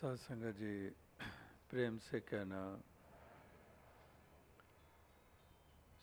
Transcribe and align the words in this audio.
सत्संग 0.00 0.44
जी, 0.56 0.74
प्रेम 1.68 1.96
से 2.00 2.18
कहना 2.24 2.60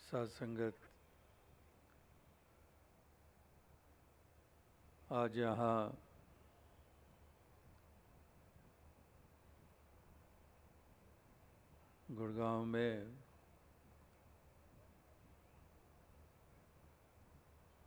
सत्संगत 0.02 0.75
आज 5.11 5.38
यहाँ 5.38 5.79
गुड़गांव 12.11 12.66
में 12.66 12.93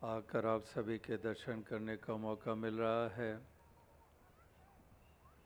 आकर 0.03 0.47
आप 0.47 0.65
सभी 0.75 0.99
के 0.99 1.17
दर्शन 1.23 1.63
करने 1.71 1.97
का 2.03 2.17
मौका 2.19 2.55
मिल 2.57 2.83
रहा 2.83 3.09
है। 3.15 3.33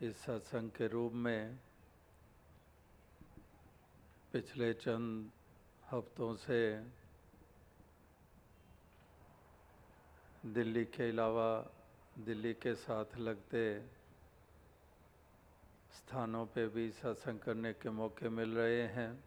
इस 0.02 0.16
सत्संग 0.16 0.70
के 0.70 0.86
रूप 0.88 1.12
में 1.12 1.58
पिछले 4.32 4.72
चंद 4.74 5.30
हफ्तों 5.92 6.34
से 6.34 6.60
दिल्ली 10.46 10.84
के 10.84 11.08
अलावा 11.10 11.70
दिल्ली 12.18 12.54
के 12.54 12.74
साथ 12.74 13.16
लगते 13.18 13.64
स्थानों 15.94 16.46
पे 16.46 16.66
भी 16.68 16.90
सत्संग 16.90 17.38
करने 17.38 17.72
के 17.72 17.90
मौके 17.90 18.28
मिल 18.28 18.54
रहे 18.54 18.82
हैं। 18.82 19.24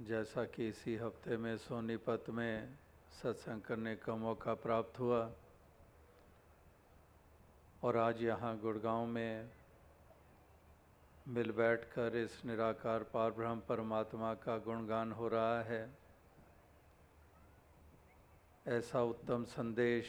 जैसा 0.00 0.44
कि 0.44 0.68
इसी 0.68 0.96
हफ़्ते 0.96 1.36
में 1.36 1.56
सोनीपत 1.56 2.24
में 2.30 2.74
सत्संग 3.22 3.60
करने 3.62 3.96
का 3.96 4.14
मौका 4.16 4.54
प्राप्त 4.54 4.98
हुआ। 5.00 5.32
और 7.82 7.96
आज 7.96 8.22
यहाँ 8.22 8.56
गुड़गांव 8.58 9.06
में 9.06 9.50
मिल 11.28 11.50
बैठकर 11.50 12.16
इस 12.16 12.40
निराकार 12.46 13.02
पार 13.02 13.30
ब्रह्म 13.30 13.60
परमात्मा 13.68 14.32
का 14.34 14.56
गुणगान 14.58 15.12
हो 15.12 15.28
रहा 15.28 15.60
है। 15.62 15.88
ऐसा 18.66 19.02
उत्तम 19.02 19.44
संदेश 19.44 20.06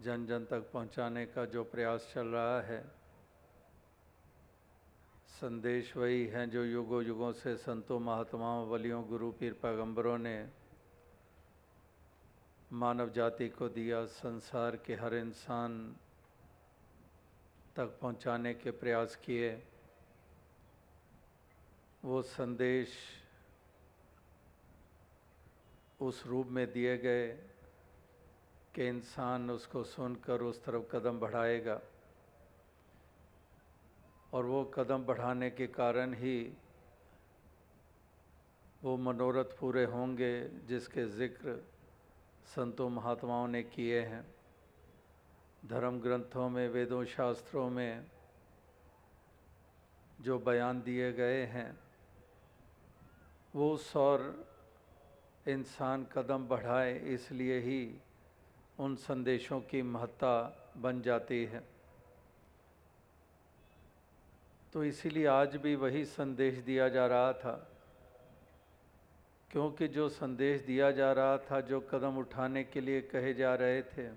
जन 0.00 0.26
जन 0.26 0.44
तक 0.44 0.70
पहुँचाने 0.72 1.26
का 1.26 1.44
जो 1.44 1.64
प्रयास 1.64 2.10
चल 2.14 2.26
रहा 2.26 2.60
है, 2.60 2.80
संदेश 5.32 5.96
वही 5.96 6.26
है 6.26 6.46
जो 6.50 6.64
युगों 6.64 7.02
युगों 7.04 7.32
से 7.32 7.56
संतों, 7.56 7.98
महात्माओं, 8.00 8.66
वलियों, 8.68 9.02
गुरु, 9.08 9.30
पीर, 9.32 9.52
पैगंबरों 9.52 10.18
ने 10.18 10.61
मानव 12.72 13.08
जाति 13.08 13.48
को 13.48 13.68
दिया 13.68 14.04
संसार 14.06 14.76
के 14.76 14.94
हर 14.94 15.14
इंसान 15.14 15.72
तक 17.76 17.98
पहुँचाने 18.02 18.52
के 18.54 18.70
प्रयास 18.70 19.16
किए। 19.16 19.50
वो 22.04 22.22
संदेश 22.22 22.88
उस 26.00 26.22
रूप 26.26 26.46
में 26.48 26.66
दिए 26.72 26.96
गए 26.98 27.26
कि 28.74 28.88
इंसान 28.88 29.50
उसको 29.50 29.82
सुनकर 29.84 30.40
उस 30.40 30.64
तरफ़ 30.64 30.84
कदम 30.92 31.18
बढ़ाएगा। 31.20 31.80
और 34.32 34.46
वो 34.46 34.64
कदम 34.74 35.04
बढ़ाने 35.04 35.50
के 35.50 35.66
कारण 35.66 36.14
ही 36.14 36.38
वो 38.82 38.96
मनोरथ 38.96 39.58
पूरे 39.58 39.84
होंगे, 39.84 40.48
जिसके 40.68 41.06
ज़िक्र 41.08 41.71
संतों 42.46 42.88
महात्माओं 42.88 43.48
ने 43.48 43.62
किए 43.62 44.00
हैं। 44.00 44.34
धर्म 45.66 46.00
ग्रंथों 46.00 46.48
में, 46.48 46.68
वेदों, 46.68 47.04
शास्त्रों 47.04 47.70
में 47.70 48.06
जो 50.20 50.38
बयान 50.38 50.82
दिए 50.82 51.12
गए 51.12 51.46
हैं, 51.46 51.78
वो 53.56 53.76
सौर 53.76 54.46
इंसान 55.48 56.06
कदम 56.12 56.48
बढ़ाए, 56.48 56.98
इसलिए 56.98 57.58
ही 57.58 57.98
उन 58.78 58.96
संदेशों 58.96 59.60
की 59.60 59.82
महत्ता 59.82 60.58
बन 60.76 61.02
जाती 61.02 61.44
है। 61.44 61.62
तो 64.72 64.84
इसीलिए 64.84 65.26
आज 65.26 65.56
भी 65.56 65.74
वही 65.74 66.04
संदेश 66.04 66.58
दिया 66.58 66.88
जा 66.88 67.06
रहा 67.06 67.32
था 67.32 67.71
क्योंकि 69.52 69.88
जो 69.88 70.08
संदेश 70.08 70.60
दिया 70.60 70.90
जा 70.90 71.12
रहा 71.12 71.38
था, 71.38 71.60
जो 71.60 71.80
कदम 71.80 72.18
उठाने 72.18 72.64
के 72.64 72.80
लिए 72.80 73.00
कहे 73.00 73.34
जा 73.34 73.54
रहे 73.54 73.82
थे, 73.82 74.08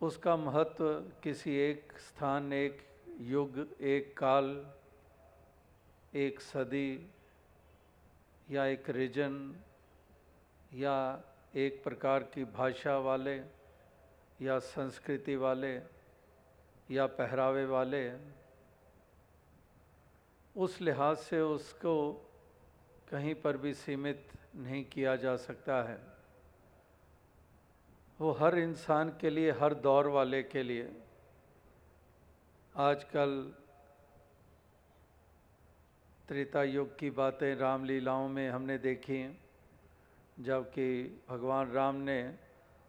उसका 0.00 0.36
महत्व 0.36 1.04
किसी 1.22 1.56
एक 1.56 1.92
स्थान, 1.98 2.52
एक 2.52 2.86
युग, 3.20 3.58
एक 3.80 4.16
काल, 4.18 4.66
एक 6.14 6.40
सदी 6.40 7.10
या 8.50 8.66
एक 8.66 8.90
रीजन 8.90 9.56
या 10.74 11.24
एक 11.54 11.84
प्रकार 11.84 12.22
की 12.22 12.44
भाषा 12.44 12.98
वाले 12.98 13.40
या 14.42 14.58
संस्कृति 14.58 15.36
वाले 15.36 15.80
या 16.90 17.06
पहरावे 17.06 17.64
वाले, 17.64 18.12
उस 20.56 20.80
लिहाज 20.80 21.16
से 21.16 21.40
उसको 21.40 22.24
कहीं 23.10 23.34
पर 23.34 23.56
भी 23.56 23.74
सीमित 23.74 24.28
नहीं 24.56 24.84
किया 24.84 25.16
जा 25.16 25.36
सकता 25.36 25.82
है। 25.82 26.00
वो 28.20 28.32
हर 28.32 28.58
इंसान 28.58 29.08
के 29.20 29.30
लिए, 29.30 29.50
हर 29.50 29.74
दौर 29.74 30.06
वाले 30.06 30.42
के 30.42 30.62
लिए। 30.62 31.02
आजकल 32.76 33.52
त्रेता 36.28 36.62
युग 36.62 36.98
की 36.98 37.10
बातें 37.10 37.56
रामलीलाओं 37.56 38.28
में 38.28 38.50
हमने 38.50 38.78
देखी 38.78 39.38
जबकि 40.40 41.20
भगवान 41.28 41.72
राम 41.72 41.94
ने, 41.94 42.34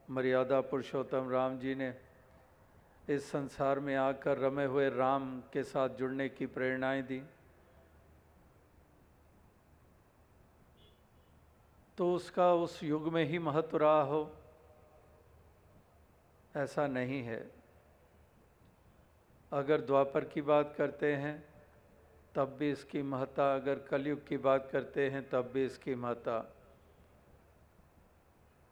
मर्यादा 0.10 0.62
पुरुषोत्तम 0.62 1.30
राम 1.30 1.60
जी 1.60 1.76
ने 1.76 1.94
इस 3.10 3.32
संसार 3.32 3.80
में 3.80 3.96
आकर 3.96 4.38
रमे 4.38 4.66
हुए 4.66 4.90
राम 4.90 5.42
के 5.54 5.64
साथ 5.64 5.90
जुड़ने 5.90 6.30
की 6.30 6.46
प्रेरणाएँ 6.46 7.02
दी। 7.02 7.24
तो 12.00 12.14
उसका 12.14 12.54
उस 12.54 12.84
युग 12.84 13.14
में 13.14 13.26
ही 13.26 13.40
महत्व 13.40 13.78
रहा 13.78 14.02
हो। 14.02 14.36
ऐसा 16.56 16.88
नहीं 16.88 17.24
है। 17.24 17.52
अगर 19.52 19.82
द्वापर 19.82 20.26
की 20.26 20.42
बात 20.42 20.76
करते 20.78 21.16
हैं, 21.16 21.44
तब 22.36 22.58
भी 22.60 22.72
इसकी 22.72 23.02
महत्ता, 23.02 23.56
अगर 23.56 23.80
कलयुग 23.80 24.28
की 24.28 24.38
बात 24.38 24.70
करते 24.72 25.10
हैं, 25.10 25.30
तब 25.30 25.42
भी 25.42 25.66
इसकी 25.66 25.96
महत्ता। 25.96 26.56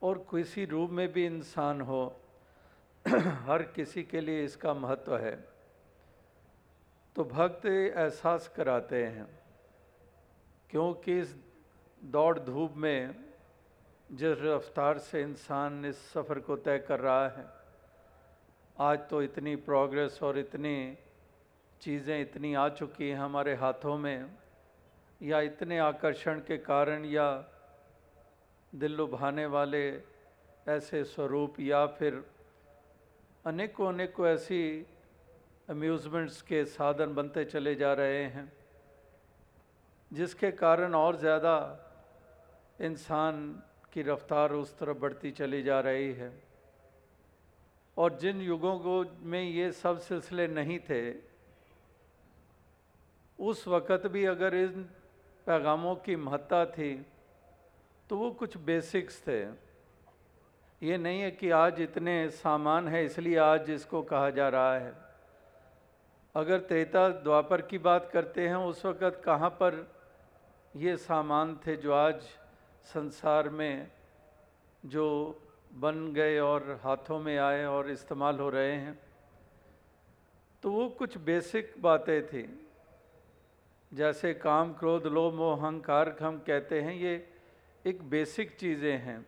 और 0.02 0.18
किसी 0.18 0.66
रूप 0.66 0.90
में 0.90 1.14
भी 1.14 1.26
इंसान 1.26 1.82
हो, 1.82 2.22
हर 3.18 3.64
किसी 3.64 4.04
के 4.04 4.22
लिए 4.22 4.46
इसका 4.46 4.74
महत्व 4.74 5.18
है। 5.18 5.48
तो 7.16 7.24
भक्त 7.24 7.66
एहसास 7.66 8.48
कराते 8.48 9.06
हैं, 9.06 9.44
क्योंकि 10.70 11.20
इस 11.20 11.47
दौड़ 12.02 12.40
धूप 12.40 12.74
में 12.78 13.16
जिस 14.10 14.38
रफ्तार 14.42 14.98
से 14.98 15.22
इंसान 15.22 15.86
इस 15.86 15.98
सफ़र 16.12 16.40
को 16.40 16.56
तय 16.56 16.78
कर 16.80 17.00
रहा 17.00 17.28
है, 17.28 17.46
आज 18.78 19.00
तो 19.10 19.22
इतनी 19.22 19.56
प्रोग्रेस 19.56 20.20
और 20.24 20.38
इतनी 20.38 20.98
चीज़ें 21.82 22.20
इतनी 22.22 22.54
आ 22.54 22.68
चुकी 22.70 23.10
हैं 23.10 23.18
हमारे 23.18 23.56
हाथों 23.56 23.98
में, 23.98 24.30
या 25.22 25.42
इतने 25.42 25.78
आकर्षण 25.80 26.40
के 26.40 26.58
कारण 26.58 27.06
या 27.06 27.30
दिल 28.74 28.92
लुभाने 28.92 29.46
वाले 29.46 29.88
ऐसे 30.68 31.04
स्वरूप 31.04 31.60
या 31.60 31.86
फिर 31.88 32.24
अनेकों 33.46 33.88
अनेकों 33.88 34.28
ऐसी 34.28 34.62
अम्यूज़मेंट्स 35.70 36.42
के 36.42 36.64
साधन 36.68 37.14
बनते 37.16 37.46
चले 37.46 37.76
जा 37.76 37.94
रहे 37.94 38.24
हैं, 38.26 38.52
जिसके 40.12 40.52
कारण 40.54 40.96
और 40.96 41.18
ज़्यादा 41.18 41.84
इंसान 42.80 43.40
की 43.94 44.02
रफ्तार 44.04 44.52
उस 44.54 44.78
तरफ़ 44.80 44.98
बढ़ती 44.98 45.32
चली 45.32 45.62
जा 45.64 45.80
रही 45.82 46.12
है। 46.14 46.32
और 47.98 48.18
जिन 48.18 48.42
युगों 48.42 48.78
को 48.80 49.04
में 49.24 49.42
ये 49.42 49.72
सब 49.74 50.00
सिलसिले 50.00 50.48
नहीं 50.50 50.80
थे, 50.80 51.02
उस 53.40 53.68
वक़्त 53.68 54.08
भी 54.08 54.26
अगर 54.28 54.56
इन 54.56 54.84
पैगामों 55.48 55.96
की 55.98 56.16
महत्ता 56.18 56.66
थी 56.68 56.94
तो 58.10 58.18
वो 58.18 58.30
कुछ 58.34 58.58
बेसिक्स 58.60 59.22
थे। 59.22 59.42
ये 60.82 60.98
नहीं 60.98 61.22
है 61.22 61.32
कि 61.32 61.50
आज 61.52 61.82
इतने 61.82 62.30
सामान 62.32 62.88
है, 62.88 63.04
इसलिए 63.06 63.38
आज 63.38 63.70
इसको 63.72 64.02
कहा 64.04 64.30
जा 64.32 64.50
रहा 64.50 64.74
है। 64.76 64.94
अगर 66.36 66.60
त्रेता 66.62 67.08
द्वापर 67.10 67.62
की 67.62 67.78
बात 67.80 68.10
करते 68.14 68.48
हैं, 68.48 68.56
उस 68.56 68.86
वक़्त 68.86 69.22
कहाँ 69.26 69.50
पर 69.52 69.86
ये 70.76 70.96
सामान 71.00 71.56
थे 71.58 71.76
जो 71.78 71.94
आज 71.94 72.22
संसार 72.88 73.50
में 73.50 73.92
जो 74.84 75.06
बन 75.74 76.14
गए 76.14 76.38
और 76.40 76.80
हाथों 76.84 77.20
में 77.20 77.38
आए 77.38 77.66
और 77.66 77.90
इस्तेमाल 77.92 78.40
हो 78.40 78.50
रहे 78.50 78.76
हैं 78.76 78.98
तो 80.64 80.72
वो 80.72 80.88
कुछ 80.90 81.18
बेसिक 81.18 81.74
बातें 81.82 82.28
थी। 82.28 82.44
जैसे 83.92 84.34
काम, 84.34 84.74
क्रोध, 84.74 85.06
लोभ, 85.08 85.34
मोह, 85.34 85.56
अहंकार 85.56 86.16
हम 86.22 86.38
कहते 86.40 86.82
हैं, 86.82 86.94
ये 86.94 87.28
एक 87.86 88.02
बेसिक 88.10 88.56
चीज़ें 88.58 88.98
हैं। 88.98 89.26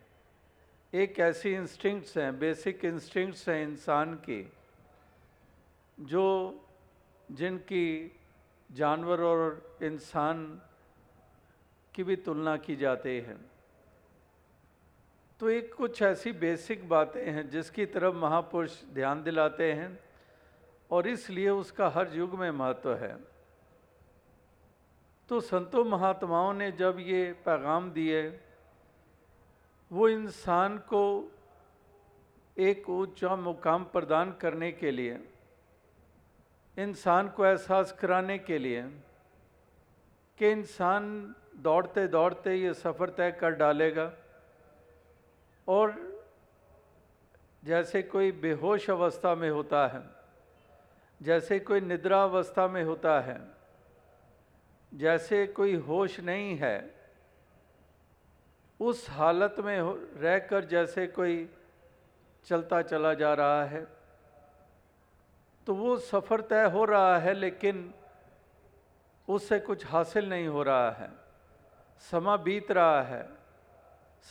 एक 0.92 1.18
ऐसी 1.20 1.52
इंस्टिंक्ट्स 1.54 2.16
हैं, 2.18 2.38
बेसिक 2.38 2.84
इंस्टिंक्ट्स 2.84 3.48
हैं 3.48 3.62
इंसान 3.62 4.14
की, 4.14 4.42
जो 5.98 6.26
जिनकी 7.28 8.18
जानवर 8.70 9.20
और 9.20 9.78
इंसान 9.82 10.60
की 11.94 12.04
भी 12.04 12.16
तुलना 12.16 12.56
की 12.56 12.76
जाती 12.76 13.16
है। 13.20 13.36
तो 15.40 15.48
एक 15.50 15.74
कुछ 15.74 16.02
ऐसी 16.02 16.32
बेसिक 16.32 16.88
बातें 16.88 17.24
हैं 17.32 17.48
जिसकी 17.50 17.86
तरफ़ 17.86 18.14
महापुरुष 18.14 18.72
ध्यान 18.94 19.22
दिलाते 19.22 19.72
हैं 19.72 19.98
और 20.90 21.08
इसलिए 21.08 21.48
उसका 21.50 21.88
हर 21.88 22.14
युग 22.14 22.34
में 22.34 22.50
महत्व 22.50 22.94
है। 22.94 23.16
तो 25.28 25.40
संतों 25.40 25.84
महात्माओं 25.84 26.52
ने 26.54 26.70
जब 26.72 26.96
ये 27.00 27.32
पैगाम 27.44 27.90
दिए, 27.90 28.22
वो 29.90 30.08
इंसान 30.08 30.78
को 30.78 31.02
एक 32.56 32.88
ऊँचा 32.90 33.36
मुकाम 33.36 33.84
प्रदान 33.84 34.32
करने 34.32 34.72
के 34.72 34.90
लिए, 34.90 35.18
इंसान 36.76 37.28
को 37.28 37.44
एहसास 37.46 37.92
कराने 37.92 38.38
के 38.38 38.58
लिए 38.58 38.82
कि 40.38 40.50
इंसान 40.50 41.34
दौड़ते 41.60 42.06
दौड़ते 42.08 42.54
ये 42.54 42.72
सफ़र 42.74 43.10
तय 43.10 43.30
कर 43.32 43.50
डालेगा। 43.56 44.10
और 45.68 45.94
जैसे 47.62 48.02
कोई 48.04 48.32
बेहोश 48.40 48.88
अवस्था 48.90 49.34
में 49.34 49.50
होता 49.50 49.86
है, 49.88 50.02
जैसे 51.20 51.58
कोई 51.60 51.80
निद्रा 51.82 52.22
अवस्था 52.24 52.66
में 52.68 52.82
होता 52.84 53.18
है, 53.20 53.40
जैसे 54.92 55.46
कोई 55.46 55.74
होश 55.78 56.18
नहीं 56.22 56.56
है, 56.58 56.94
उस 58.80 59.06
हालत 59.10 59.56
में 59.58 59.78
रहकर 60.16 60.64
जैसे 60.64 61.06
कोई 61.08 61.48
चलता 62.46 62.82
चला 62.82 63.12
जा 63.14 63.32
रहा 63.34 63.64
है 63.64 63.86
तो 65.66 65.74
वो 65.74 65.96
सफ़र 65.98 66.40
तय 66.42 66.64
हो 66.64 66.84
रहा 66.84 67.18
है, 67.18 67.32
लेकिन 67.34 67.92
उससे 69.28 69.58
कुछ 69.60 69.86
हासिल 69.86 70.28
नहीं 70.28 70.46
हो 70.48 70.62
रहा 70.62 70.90
है। 70.90 71.08
समा 72.00 72.36
बीत 72.36 72.70
रहा 72.70 73.02
है, 73.02 73.28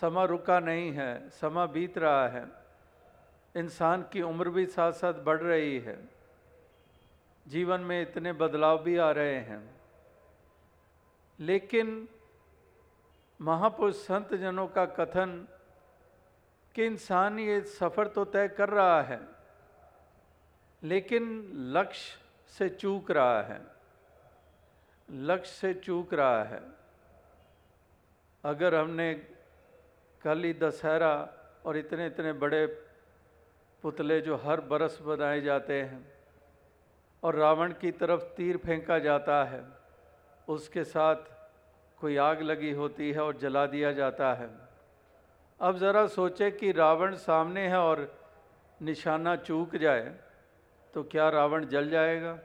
समा 0.02 0.24
रुका 0.24 0.60
नहीं 0.60 0.92
है, 0.92 1.30
समा 1.30 1.66
बीत 1.66 1.98
रहा 1.98 2.28
है। 2.28 2.46
इंसान 3.56 4.02
की 4.14 4.22
उम्र 4.22 4.50
भी 4.50 4.66
साथ 4.66 4.92
साथ 4.92 5.14
बढ़ 5.14 5.42
रही 5.42 5.80
है। 5.80 5.98
जीवन 7.48 7.82
में 7.82 8.02
इतने 8.02 8.34
बदलाव 8.34 8.84
भी 8.84 8.98
आ 8.98 9.12
रहे 9.12 9.36
हैं। 9.36 9.76
लेकिन 11.40 12.08
महापुरुष 13.40 13.96
संत 13.96 14.34
जनों 14.34 14.68
का 14.68 14.86
कथन 14.86 15.48
कि 16.76 16.86
इंसान 16.86 17.40
ये 17.40 17.62
सफ़र 17.62 18.08
तो 18.08 18.26
तय 18.26 18.48
कर 18.48 18.70
रहा 18.70 19.02
है, 19.02 19.20
लेकिन 20.84 21.52
लक्ष्य 21.78 22.18
से 22.50 22.70
चूक 22.70 23.12
रहा 23.12 23.42
है। 23.42 23.62
लक्ष्य 25.10 25.52
से 25.52 25.74
चूक 25.74 26.14
रहा 26.14 26.44
है। 26.44 26.79
अगर 28.44 28.76
हमने 28.76 29.14
कल 30.22 30.44
ही 30.44 30.54
दशहरा 30.54 31.14
और 31.66 31.78
इतने 31.78 32.06
इतने 32.08 32.34
बड़े 32.34 32.66
पुतले 33.84 34.20
जो 34.22 34.36
हर 34.36 34.62
बरस 34.62 35.00
बनाए 35.02 35.42
जाते 35.42 35.82
हैं 35.82 36.02
और 37.24 37.36
रावण 37.36 37.74
की 37.74 37.92
तरफ़ 37.92 38.24
तीर 38.38 38.58
फेंका 38.58 39.00
जाता 39.00 39.44
है, 39.44 39.64
उसके 40.48 40.84
साथ 40.84 41.16
कोई 42.00 42.18
आग 42.18 42.42
लगी 42.42 42.72
होती 42.72 43.12
है 43.12 43.22
और 43.22 43.38
जला 43.38 43.66
दिया 43.66 43.92
जाता 43.94 44.34
है। 44.34 44.50
अब 45.60 45.78
ज़रा 45.78 46.06
सोचे 46.08 46.50
कि 46.52 46.72
रावण 46.72 47.16
सामने 47.18 47.68
है 47.68 47.78
और 47.78 48.08
निशाना 48.82 49.36
चूक 49.38 49.76
जाए 49.76 50.14
तो 50.94 51.04
क्या 51.04 51.30
रावण 51.30 51.66
जल 51.66 51.90
जाएगा? 51.90 52.38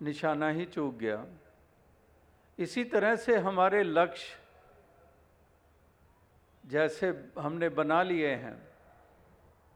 निशाना 0.00 0.48
ही 0.48 0.64
चूक 0.64 0.94
गया। 0.94 1.24
इसी 2.58 2.84
तरह 2.84 3.16
से 3.16 3.36
हमारे 3.38 3.82
लक्ष्य 3.82 4.36
जैसे 6.68 7.08
हमने 7.38 7.68
बना 7.68 8.02
लिए 8.02 8.34
हैं, 8.34 8.56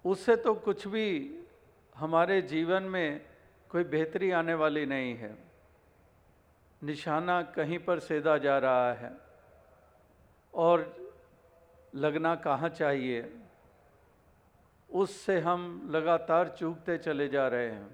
उससे 0.05 0.37
तो 0.37 0.55
कुछ 0.55 0.87
भी 0.89 1.39
हमारे 1.97 2.41
जीवन 2.43 2.83
में 2.83 3.21
कोई 3.71 3.85
बेहतरी 3.85 4.31
आने 4.31 4.55
वाली 4.55 4.87
नहीं 4.87 5.15
है। 5.17 5.37
निशाना 6.83 7.43
कहीं 7.43 7.79
पर 7.79 7.99
सेधा 7.99 8.37
जा 8.39 8.59
रहा 8.59 8.93
है, 8.93 9.13
और 10.55 10.97
लगना 11.95 12.35
कहाँ 12.35 12.69
चाहिए? 12.69 13.33
उससे 14.91 15.41
हम 15.41 15.89
लगातार 15.91 16.49
चूकते 16.49 16.99
चले 16.99 17.29
जा 17.29 17.47
रहे 17.49 17.71
हैं। 17.71 17.91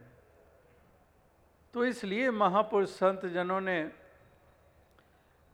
तो 1.74 1.84
इसलिए 1.84 2.30
महापुरुष 2.30 2.88
संत 2.88 3.26
जनों 3.26 3.60
ने 3.60 3.78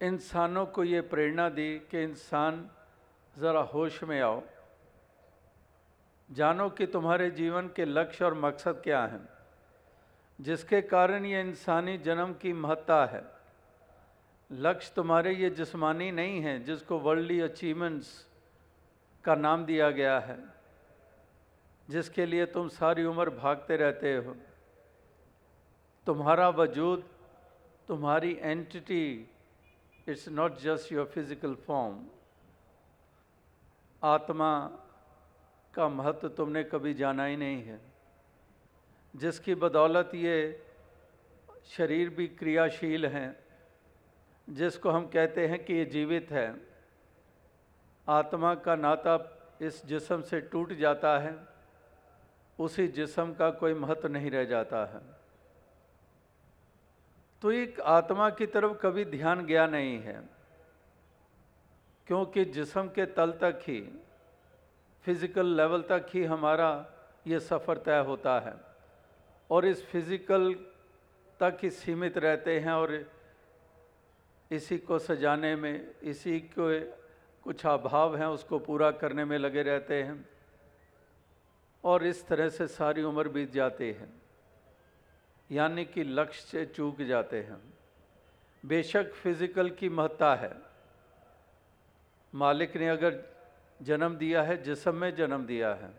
इंसानों 0.01 0.67
को 0.67 0.85
ये 0.85 1.01
प्रेरणा 1.01 1.49
दी 1.49 1.79
कि 1.91 2.03
इंसान 2.03 2.71
ज़रा 3.37 3.61
होश 3.65 4.03
में 4.03 4.21
आओ। 4.21 4.43
जानो 6.29 6.69
कि 6.71 6.87
तुम्हारे 6.87 7.31
जीवन 7.31 7.69
के 7.77 7.85
लक्ष्य 7.85 8.25
और 8.25 8.35
मकसद 8.37 8.81
क्या 8.85 9.05
हैं, 9.05 9.29
जिसके 10.39 10.81
कारण 10.83 11.25
ये 11.27 11.41
इंसानी 11.41 11.97
जन्म 11.99 12.33
की 12.33 12.53
महत्ता 12.53 13.05
है। 13.07 13.23
लक्ष्य 14.51 14.93
तुम्हारे 14.97 15.35
ये 15.35 15.51
जिस्मानी 15.51 16.11
नहीं 16.13 16.41
है, 16.41 16.63
जिसको 16.65 16.99
वर्ल्डली 16.99 17.41
अचीवमेंट्स 17.41 18.27
का 19.25 19.35
नाम 19.35 19.65
दिया 19.65 19.91
गया 19.91 20.19
है, 20.21 20.39
जिसके 21.89 22.27
लिए 22.27 22.47
तुम 22.47 22.69
सारी 22.71 23.05
उम्र 23.05 23.31
भागते 23.33 23.77
रहते 23.77 24.17
हो। 24.17 24.37
तुम्हारा 26.07 26.49
वजूद, 26.51 27.05
तुम्हारी 27.89 28.39
entity 28.43 29.07
it's 30.07 30.29
not 30.31 30.59
just 30.59 30.93
your 30.93 31.05
physical 31.15 31.55
form 31.67 32.05
आत्मा 34.05 34.79
का 35.75 35.89
महत्व 35.89 36.29
तुमने 36.29 36.65
कभी 36.65 36.95
जाना 36.95 37.25
ही 37.25 37.37
नहीं 37.37 37.63
है। 37.63 37.81
जिसकी 39.17 39.55
बदौलत 39.55 40.11
ये 40.15 40.67
शरीर 41.65 42.11
भी 42.11 42.29
क्रियाशील 42.29 43.07
हैं, 43.07 43.37
जिसको 44.51 44.91
हम 44.91 45.07
कहते 45.07 45.47
हैं 45.47 45.65
कि 45.65 45.75
ये 45.75 45.85
जीवित 45.85 46.31
है। 46.31 46.67
आत्मा 48.09 48.55
का 48.55 48.77
नाता 48.77 49.31
इस 49.61 49.87
जिसम 49.87 50.23
से 50.23 50.41
टूट 50.41 50.73
जाता 50.73 51.19
है, 51.19 51.47
उसी 52.61 52.89
जिसम 52.89 53.35
का 53.35 53.51
कोई 53.51 53.75
महत्व 53.75 54.09
नहीं 54.09 54.31
रह 54.31 54.45
जाता 54.45 54.85
है। 54.87 55.01
तो 57.43 57.53
एक 57.53 57.81
आत्मा 57.81 58.31
की 58.31 58.47
तरफ़ 58.47 58.73
कभी 58.73 59.05
ध्यान 59.05 59.47
गया 59.47 59.67
नहीं 59.67 60.01
है। 60.01 60.44
क्योंकि 62.07 62.45
जिसम 62.45 62.89
के 62.89 63.07
तल 63.07 63.31
तक 63.33 63.61
ही 63.63 63.81
फ़िज़िकल 65.05 65.47
लेवल 65.57 65.83
तक 65.83 66.07
ही 66.15 66.25
हमारा 66.25 66.71
ये 67.27 67.41
सफ़र 67.41 67.79
तय 67.79 67.99
होता 67.99 68.39
है। 68.41 68.55
और 69.51 69.67
इस 69.67 69.85
फ़िज़िकल 69.87 70.53
तक 71.41 71.59
ही 71.63 71.71
सीमित 71.71 72.19
रहते 72.19 72.59
हैं 72.61 72.73
और 72.73 72.93
इसी 74.51 74.79
को 74.79 74.99
सजाने 74.99 75.55
में, 75.57 75.95
इसी 76.03 76.41
को 76.41 76.69
कुछ 77.45 77.67
अभाव 77.67 78.17
हैं, 78.17 78.27
उसको 78.27 78.59
पूरा 78.59 78.91
करने 78.91 79.25
में 79.25 79.39
लगे 79.39 79.63
रहते 79.63 80.03
हैं। 80.03 80.29
और 81.85 82.05
इस 82.07 82.27
तरह 82.27 82.49
से 82.49 82.67
सारी 82.67 83.03
उम्र 83.03 83.29
बीत 83.29 83.53
जाती 83.53 83.91
है। 83.93 84.09
यानी 85.51 85.85
कि 85.85 86.05
लक्ष्य 86.05 86.47
से 86.49 86.67
चूक 86.67 87.03
जाते 87.03 87.41
हैं। 87.43 87.61
बेशक 88.65 89.13
फ़िज़िकल 89.13 89.71
की 89.71 89.89
महत्ता 89.89 90.35
है। 90.35 90.74
मालिक 92.35 92.77
ने 92.77 92.89
अगर 92.89 93.23
जन्म 93.83 94.17
दिया 94.17 94.43
है, 94.43 94.63
जिसम 94.63 94.95
में 94.95 95.15
जन्म 95.15 95.47
दिया 95.47 95.75
है। 95.75 95.91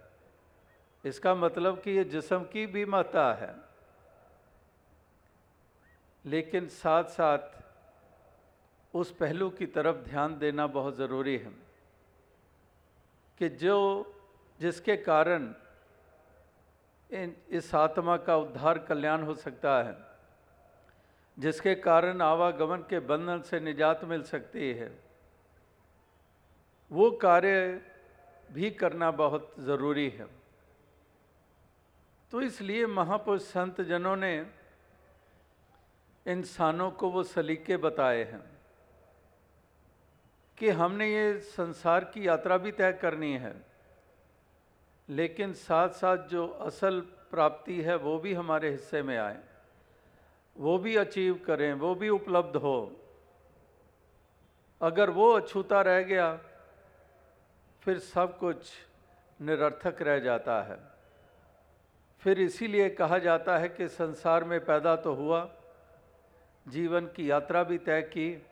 इसका 1.05 1.35
मतलब 1.35 1.81
कि 1.81 1.91
ये 1.91 2.03
जिसम 2.03 2.43
की 2.43 2.65
भी 2.65 2.85
महत्ता 2.85 3.33
है। 3.33 3.55
लेकिन 6.25 6.67
साथ 6.67 7.03
साथ 7.03 7.39
उस 8.95 9.11
पहलू 9.11 9.49
की 9.49 9.65
तरफ़ 9.65 9.95
ध्यान 9.95 10.39
देना 10.39 10.67
बहुत 10.67 10.95
ज़रूरी 10.95 11.37
है 11.37 11.51
कि 13.37 13.49
जो, 13.49 14.05
जिसके 14.59 14.97
कारण 14.97 15.53
इन, 17.11 17.37
इस 17.49 17.75
आत्मा 17.75 18.17
का 18.17 18.37
उद्धार 18.37 18.77
कल्याण 18.77 19.23
हो 19.23 19.35
सकता 19.35 19.83
है, 19.83 19.97
जिसके 21.39 21.75
कारण 21.75 22.21
आवागमन 22.21 22.77
के 22.77 22.99
बंधन 22.99 23.41
से 23.41 23.59
निजात 23.59 24.03
मिल 24.03 24.23
सकती 24.23 24.73
है 24.73 25.04
वो 26.95 27.09
कार्य 27.19 27.81
भी 28.49 28.69
करना 28.73 29.11
बहुत 29.13 29.53
ज़रूरी 29.59 30.09
है। 30.09 30.27
तो 32.31 32.41
इसलिए 32.41 32.85
महापुरुष 32.87 33.41
संत 33.43 33.81
जनों 33.83 34.15
ने 34.17 34.35
इंसानों 36.25 36.89
को 36.91 37.09
वो 37.09 37.23
सलीके 37.25 37.77
बताए 37.79 38.23
हैं 38.23 38.43
कि 40.57 40.69
हमने 40.71 41.07
ये 41.07 41.37
संसार 41.39 42.03
की 42.05 42.27
यात्रा 42.27 42.57
भी 42.57 42.71
तय 42.73 42.91
करनी 43.01 43.31
है, 43.35 43.53
लेकिन 45.09 45.53
साथ 45.55 45.89
साथ 45.95 46.27
जो 46.29 46.45
असल 46.63 46.99
प्राप्ति 47.31 47.81
है 47.81 47.95
वो 47.97 48.17
भी 48.19 48.33
हमारे 48.33 48.69
हिस्से 48.71 49.01
में 49.03 49.17
आए, 49.17 49.37
वो 50.55 50.77
भी 50.77 50.95
अचीव 50.97 51.39
करें, 51.47 51.73
वो 51.75 51.93
भी 51.95 52.09
उपलब्ध 52.11 52.55
हो। 52.57 52.77
अगर 54.81 55.09
वो 55.11 55.31
अछूता 55.33 55.81
रह 55.81 56.01
गया 56.03 56.27
फिर 57.85 57.99
सब 57.99 58.37
कुछ 58.37 58.57
निरर्थक 59.41 60.01
रह 60.01 60.19
जाता 60.19 60.61
है। 60.61 60.77
फिर 62.19 62.39
इसीलिए 62.39 62.89
कहा 62.89 63.17
जाता 63.17 63.57
है 63.57 63.69
कि 63.69 63.87
संसार 63.87 64.43
में 64.43 64.65
पैदा 64.65 64.95
तो 64.95 65.13
हुआ, 65.13 65.49
जीवन 66.67 67.05
की 67.05 67.31
यात्रा 67.31 67.63
भी 67.63 67.77
तय 67.77 68.01
की, 68.01 68.45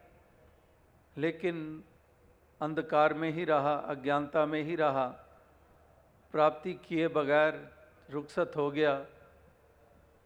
लेकिन 1.18 1.84
अंधकार 2.62 3.14
में 3.14 3.32
ही 3.32 3.46
रहा, 3.46 3.74
अज्ञानता 3.76 4.46
में 4.46 4.64
ही 4.64 4.76
रहा, 4.76 5.08
प्राप्ति 6.32 6.74
किए 6.74 7.08
बगैर 7.08 7.72
रुखसत 8.10 8.52
हो 8.56 8.72
गया। 8.72 8.96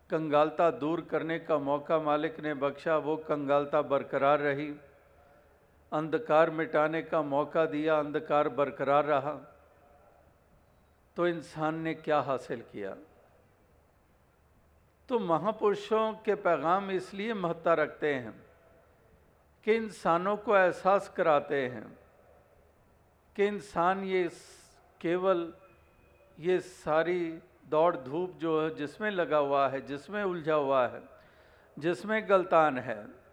कंगालता 0.09 0.71
दूर 0.71 1.01
करने 1.01 1.39
का 1.39 1.57
मौका 1.57 1.99
मालिक 1.99 2.39
ने 2.39 2.53
बख्शा, 2.53 2.97
वो 2.97 3.17
कंगालता 3.17 3.81
बरकरार 3.81 4.39
रही। 4.39 4.73
अंधकार 5.93 6.49
मिटाने 6.49 7.01
का 7.01 7.21
मौका 7.21 7.65
दिया, 7.65 7.99
अंधकार 7.99 8.49
बरकरार 8.49 9.05
रहा। 9.05 9.33
तो 11.15 11.27
इंसान 11.27 11.75
ने 11.75 11.93
क्या 11.93 12.19
हासिल 12.19 12.61
किया? 12.61 12.95
तो 15.09 15.19
महापुरुषों 15.19 16.13
के 16.13 16.35
पैगाम 16.35 16.91
इसलिए 16.91 17.33
महत्ता 17.33 17.73
रखते 17.73 18.13
हैं 18.13 18.45
कि 19.63 19.73
इंसानों 19.73 20.37
को 20.37 20.57
एहसास 20.57 21.09
कराते 21.09 21.67
हैं 21.67 21.99
कि 23.35 23.45
इंसान 23.45 24.03
ये 24.03 24.29
केवल 25.01 25.53
ये 26.39 26.59
सारी 26.59 27.39
दौड़ 27.69 27.95
धूप 27.97 28.33
जो 28.37 28.61
है, 28.61 28.75
जिसमें 28.75 29.11
लगा 29.11 29.37
हुआ 29.37 29.67
है, 29.67 29.81
जिसमें 29.81 30.23
उलझा 30.23 30.53
हुआ 30.53 30.87
है, 30.87 31.01
जिसमें 31.79 32.29
गलतान 32.29 32.77
है 32.77 33.26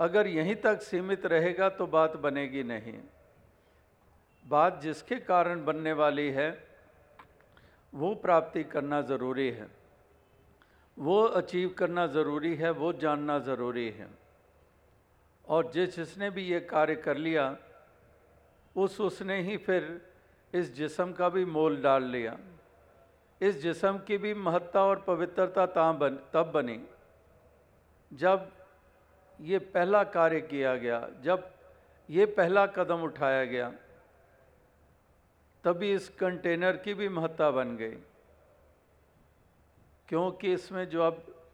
अगर 0.00 0.26
यहीं 0.26 0.56
तक 0.56 0.82
सीमित 0.82 1.26
रहेगा 1.26 1.68
तो 1.68 1.86
बात 1.86 2.16
बनेगी 2.16 2.62
नहीं। 2.62 3.00
बात 4.48 4.80
जिसके 4.82 5.16
कारण 5.16 5.64
बनने 5.64 5.92
वाली 5.92 6.30
है, 6.30 6.68
वो 7.94 8.14
प्राप्ति 8.14 8.64
करना 8.64 9.00
ज़रूरी 9.02 9.50
है। 9.50 9.68
वो 10.98 11.22
अचीव 11.22 11.68
करना 11.78 12.06
ज़रूरी 12.06 12.56
है, 12.56 12.70
वो 12.70 12.92
जानना 12.92 13.38
ज़रूरी 13.38 13.90
है। 13.90 14.08
और 15.48 15.70
जिस 15.70 15.96
जिसने 15.96 16.30
भी 16.30 16.42
ये 16.42 16.60
कार्य 16.60 16.94
कर 16.96 17.16
लिया, 17.16 17.56
उस 18.76 19.00
उसने 19.00 19.42
ही 19.42 19.56
फिर 19.56 20.06
इस 20.54 20.74
जिसम 20.74 21.12
का 21.12 21.28
भी 21.28 21.44
मोल 21.44 21.82
डाल 21.82 22.02
लिया। 22.02 22.38
इस 23.40 23.62
जिसम 23.62 23.98
की 23.98 24.18
भी 24.18 24.34
महत्ता 24.34 24.84
और 24.84 25.00
पवित्रता 25.00 25.92
बन, 25.92 26.18
तब 26.32 26.52
बनी। 26.54 26.86
जब 28.12 28.52
ये 29.40 29.58
पहला 29.58 30.04
कार्य 30.04 30.40
किया 30.40 30.76
गया। 30.76 31.08
जब 31.22 31.50
ये 32.10 32.26
पहला 32.26 32.66
कदम 32.66 33.02
उठाया 33.02 33.44
गया, 33.44 33.70
तभी 35.64 35.92
इस 35.92 36.08
कंटेनर 36.08 36.76
की 36.76 36.94
भी 36.94 37.08
महत्ता 37.08 37.50
बन 37.50 37.76
गई। 37.76 37.96
क्योंकि 40.08 40.52
इसमें 40.52 40.88
जो 40.88 41.02
अब 41.02 41.44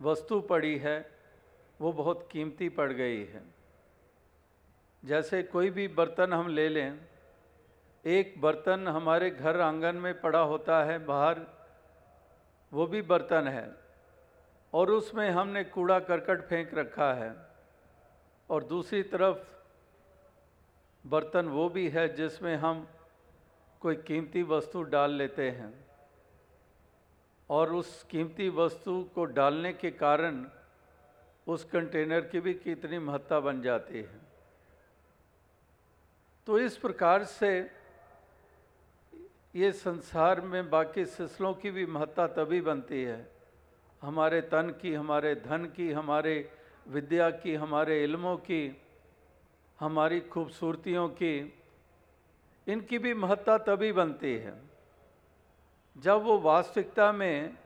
वस्तु 0.00 0.40
पड़ी 0.40 0.78
है, 0.78 1.18
वो 1.80 1.92
बहुत 1.92 2.28
कीमती 2.32 2.68
पड़ 2.68 2.92
गई 2.92 3.24
है। 3.24 3.42
जैसे 5.04 5.42
कोई 5.42 5.70
भी 5.70 5.88
बर्तन 5.88 6.32
हम 6.32 6.48
ले 6.48 6.68
लें, 6.68 7.00
एक 8.06 8.34
बर्तन 8.40 8.88
हमारे 8.88 9.30
घर 9.30 9.60
आँगन 9.60 9.96
में 9.96 10.20
पड़ा 10.20 10.40
होता 10.40 10.84
है, 10.84 10.98
बाहर 10.98 11.40
वो 12.72 12.86
भी 12.86 13.02
बर्तन 13.02 13.48
है। 13.48 13.81
और 14.74 14.90
उसमें 14.90 15.30
हमने 15.30 15.64
कूड़ा 15.64 16.00
करकट 16.00 16.40
फेंक 16.40 16.74
रखा 16.74 17.14
है। 17.14 17.36
और 18.50 18.64
दूसरी 18.64 19.02
तरफ़ 19.02 19.38
बर्तन 21.06 21.46
वो 21.46 21.68
भी 21.68 21.88
है 21.88 22.14
जिसमें 22.14 22.56
हम 22.56 22.88
कोई 23.80 23.96
कीमती 23.96 24.42
वस्तु 24.42 24.82
डाल 24.82 25.10
लेते 25.10 25.50
हैं। 25.50 25.86
और 27.50 27.72
उस 27.72 28.06
कीमती 28.10 28.48
वस्तु 28.48 29.08
को 29.14 29.24
डालने 29.24 29.72
के 29.72 29.90
कारण 29.90 30.46
उस 31.46 31.64
कंटेनर 31.64 32.20
की 32.20 32.40
भी 32.40 32.54
कितनी 32.54 32.98
महत्ता 32.98 33.40
बन 33.40 33.62
जाती 33.62 33.98
है। 33.98 34.20
तो 36.46 36.58
इस 36.58 36.76
प्रकार 36.76 37.24
से 37.24 37.70
ये 39.54 39.72
संसार 39.72 40.40
में 40.40 40.70
बाकी 40.70 41.06
सिलसिलों 41.06 41.54
की 41.54 41.70
भी 41.70 41.86
महत्ता 41.86 42.26
तभी 42.26 42.60
बनती 42.60 43.02
है 43.02 43.31
हमारे 44.02 44.40
तन 44.40 44.74
की, 44.82 44.94
हमारे 44.94 45.34
धन 45.34 45.64
की, 45.64 45.92
हमारे 45.92 46.52
विद्या 46.88 47.30
की, 47.30 47.54
हमारे 47.54 48.04
इल्मों 48.04 48.36
की, 48.36 48.82
हमारी 49.80 50.20
खूबसूरतियों 50.20 51.08
की, 51.08 51.54
इनकी 52.68 52.98
भी 52.98 53.14
महत्ता 53.14 53.58
तभी 53.58 53.92
बनती 53.92 54.34
है 54.36 54.54
जब 55.98 56.22
वो 56.22 56.38
वास्तविकता 56.38 57.12
में 57.12 57.58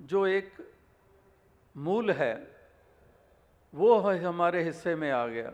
जो 0.00 0.26
एक 0.26 0.74
मूल 1.76 2.10
है, 2.10 2.56
वो 3.74 4.00
है 4.00 4.18
हमारे 4.18 4.62
हिस्से 4.62 4.94
में 4.94 5.10
आ 5.10 5.26
गया। 5.26 5.52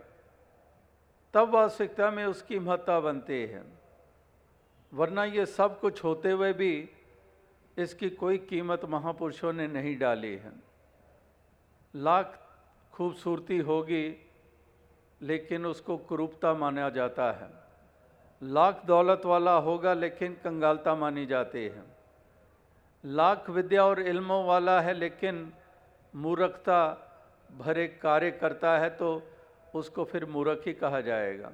तब 1.35 1.51
वास्तविकता 1.55 2.11
में 2.11 2.25
उसकी 2.25 2.59
महत्ता 2.59 3.01
बनती 3.01 3.47
है। 3.47 3.63
वरना 4.95 5.25
ये 5.25 5.47
सब 5.47 5.81
कुछ 5.81 6.05
होते 6.05 6.31
हुए 6.31 6.53
भी 6.53 6.89
इसकी 7.79 8.11
कोई 8.11 8.39
कीमत 8.39 8.85
महापुरुषों 8.85 9.53
ने 9.53 9.67
नहीं 9.67 9.99
डाली 9.99 10.37
है। 10.37 10.53
लाख 11.97 12.49
खूबसूरती 12.93 13.59
होगी, 13.59 14.31
लेकिन 15.23 15.67
उसको 15.67 15.97
कुरूपता 15.97 16.55
माना 16.55 16.91
जाता 16.91 17.33
है। 17.33 17.51
लाख 18.43 18.83
दौलत 18.87 19.23
वाला 19.25 19.57
होगा, 19.57 19.95
लेकिन 19.95 20.33
कंगालता 20.45 20.95
मानी 20.95 21.27
जाती 21.27 21.65
है। 21.65 21.83
लाख 23.05 23.51
विद्या 23.51 23.85
और 23.85 24.01
इल्मों 24.01 24.45
वाला 24.45 24.81
है, 24.81 24.95
लेकिन 24.95 25.53
मूर्खता 26.15 27.03
भरे 27.57 27.89
कार्य 27.89 28.31
करता 28.31 28.79
है 28.79 28.91
तो 28.91 29.23
उसको 29.75 30.05
फिर 30.05 30.25
मूर्ख 30.25 30.63
ही 30.67 30.73
कहा 30.73 31.01
जाएगा। 31.01 31.53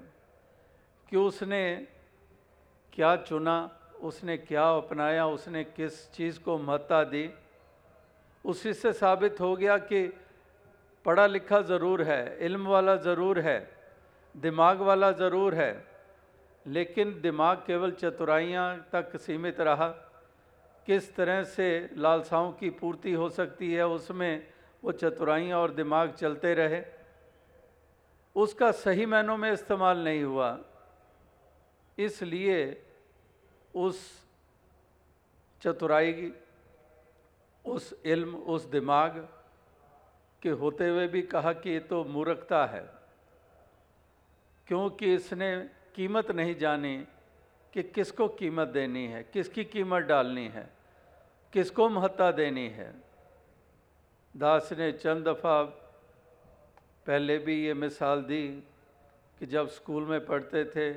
कि 1.11 1.17
उसने 1.17 1.88
क्या 2.93 3.17
चुना? 3.17 3.79
उसने 4.02 4.37
क्या 4.37 4.68
अपनाया, 4.71 5.26
उसने 5.26 5.64
किस 5.64 6.11
चीज़ 6.12 6.38
को 6.40 6.59
महत्ता 6.59 7.02
दी? 7.04 7.28
उसी 8.44 8.73
से 8.75 8.92
साबित 8.92 9.40
हो 9.40 9.54
गया 9.56 9.76
कि 9.78 10.06
पढ़ा 11.04 11.26
लिखा 11.26 11.61
ज़रूर 11.62 12.02
है, 12.02 12.38
इल्म 12.40 12.66
वाला 12.66 12.97
ज़रूर 12.97 13.38
है, 13.40 13.59
दिमाग 14.35 14.80
वाला 14.80 15.11
ज़रूर 15.12 15.54
है, 15.54 15.85
लेकिन 16.66 17.21
दिमाग 17.21 17.62
केवल 17.66 17.90
चतुराइयाँ 17.92 18.76
तक 18.92 19.16
सीमित 19.16 19.61
रहा। 19.61 19.88
किस 20.87 21.14
तरह 21.16 21.42
से 21.44 21.90
लालसाओं 21.97 22.52
की 22.52 22.71
पूर्ति 22.71 23.12
हो 23.12 23.28
सकती 23.30 23.73
है, 23.73 23.87
उसमें 23.87 24.47
वो 24.82 24.92
चतुराइयाँ 24.92 25.59
और 25.59 25.71
दिमाग 25.71 26.12
चलते 26.12 26.54
रहे। 26.54 26.82
उसका 28.37 28.71
सही 28.73 29.06
मैनों 29.06 29.37
में 29.37 29.52
इस्तेमाल 29.52 29.99
नहीं 29.99 30.23
हुआ। 30.25 30.59
इसलिए 31.99 32.59
उस 33.75 34.26
चतुराई 35.62 36.12
की 36.12 36.35
उस 37.64 38.00
इल्म, 38.05 38.35
उस 38.37 38.64
दिमाग 38.64 39.29
के 40.43 40.50
होते 40.50 40.88
हुए 40.88 41.07
भी 41.09 41.23
कहा 41.23 41.52
कि 41.52 41.71
ये 41.71 41.81
तो 41.81 42.05
मूर्खता 42.05 42.67
है। 42.67 42.91
क्योंकि 44.67 45.14
इसने 45.14 45.71
कीमत 45.95 46.31
नहीं 46.31 46.55
जानी 46.55 47.07
कि 47.73 47.83
किसको 47.83 48.29
कीमत 48.29 48.69
देनी 48.69 49.07
है, 49.07 49.23
किसकी 49.23 49.64
कीमत 49.64 50.02
डालनी 50.02 50.49
है, 50.49 50.71
किसको 51.52 51.88
महत्ता 51.88 52.31
देनी 52.33 52.69
है। 52.69 52.95
दास 54.37 54.73
ने 54.73 54.93
चंद 54.93 55.29
दफ़ा 55.29 55.62
पहले 57.07 57.38
भी 57.38 57.64
ये 57.64 57.75
मिसाल 57.75 58.23
दी 58.23 58.49
कि 59.38 59.47
जब 59.47 59.69
स्कूल 59.69 60.05
में 60.05 60.26
पढ़ते 60.26 60.64
थे 60.64 60.93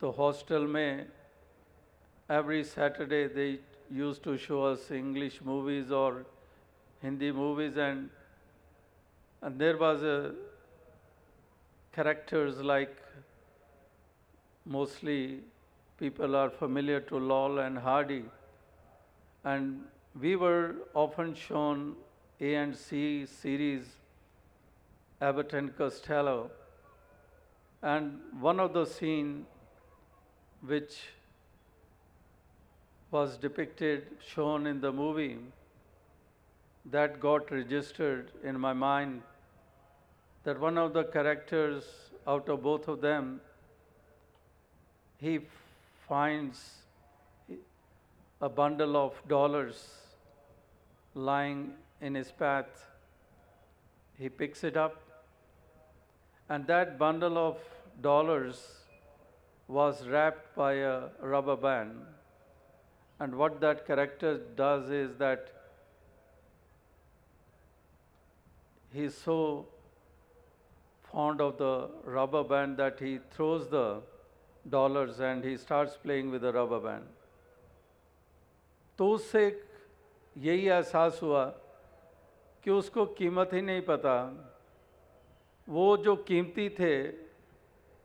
तो 0.00 0.10
हॉस्टल 0.10 0.66
में 0.66 1.08
every 2.28 2.64
Saturday 2.64 3.26
they 3.26 3.58
used 3.90 4.22
to 4.22 4.36
show 4.36 4.64
us 4.64 4.90
English 4.90 5.40
movies 5.42 5.90
or 5.90 6.24
Hindi 7.02 7.32
movies 7.32 7.76
and, 7.76 8.08
and 9.42 9.58
there 9.58 9.76
was 9.76 10.02
a 10.02 10.32
characters 11.92 12.60
like 12.60 12.96
mostly 14.64 15.40
people 15.98 16.34
are 16.34 16.50
familiar 16.50 17.00
to 17.00 17.18
Loll 17.18 17.58
and 17.58 17.78
Hardy. 17.78 18.24
And 19.44 19.84
we 20.18 20.36
were 20.36 20.74
often 20.94 21.34
shown 21.34 21.94
A 22.40 22.54
and 22.54 22.74
C 22.74 23.26
series 23.26 23.84
Abbott 25.20 25.52
and 25.52 25.76
Costello. 25.76 26.50
And 27.82 28.18
one 28.40 28.58
of 28.58 28.72
the 28.72 28.86
scene 28.86 29.46
which 30.66 30.96
was 33.14 33.36
depicted, 33.36 34.06
shown 34.28 34.66
in 34.66 34.80
the 34.80 34.90
movie, 34.90 35.38
that 36.94 37.20
got 37.20 37.50
registered 37.50 38.30
in 38.42 38.58
my 38.58 38.72
mind 38.72 39.22
that 40.42 40.58
one 40.58 40.76
of 40.76 40.92
the 40.92 41.04
characters 41.04 41.84
out 42.26 42.48
of 42.48 42.62
both 42.62 42.88
of 42.88 43.00
them, 43.00 43.40
he 45.18 45.38
finds 46.08 46.62
a 48.40 48.48
bundle 48.48 48.96
of 48.96 49.20
dollars 49.28 49.84
lying 51.14 51.60
in 52.00 52.14
his 52.14 52.32
path. 52.32 52.84
He 54.18 54.28
picks 54.28 54.64
it 54.64 54.76
up, 54.76 55.00
and 56.48 56.66
that 56.66 56.98
bundle 56.98 57.38
of 57.38 57.56
dollars 58.10 58.66
was 59.68 60.04
wrapped 60.08 60.54
by 60.56 60.72
a 60.90 61.08
rubber 61.20 61.56
band. 61.56 62.04
And 63.20 63.34
what 63.36 63.60
that 63.60 63.86
character 63.86 64.38
does 64.56 64.90
is 64.90 65.16
that 65.16 65.50
he's 68.92 69.14
so 69.14 69.66
fond 71.12 71.40
of 71.40 71.58
the 71.58 71.88
rubber 72.04 72.42
band 72.42 72.76
that 72.78 72.98
he 72.98 73.18
throws 73.30 73.68
the 73.68 74.00
dollars 74.68 75.20
and 75.20 75.44
he 75.44 75.56
starts 75.56 75.96
playing 75.96 76.30
with 76.30 76.42
the 76.42 76.52
rubber 76.52 76.80
band. 76.80 77.04
तो 78.98 79.08
उससे 79.10 79.44
यही 80.38 80.66
एहसास 80.66 81.18
हुआ 81.22 81.44
कि 82.64 82.70
उसको 82.70 83.04
कीमत 83.18 83.52
ही 83.52 83.60
नहीं 83.62 83.80
पता 83.88 84.16
वो 85.68 85.96
जो 86.04 86.14
कीमती 86.28 86.68
थे 86.78 86.94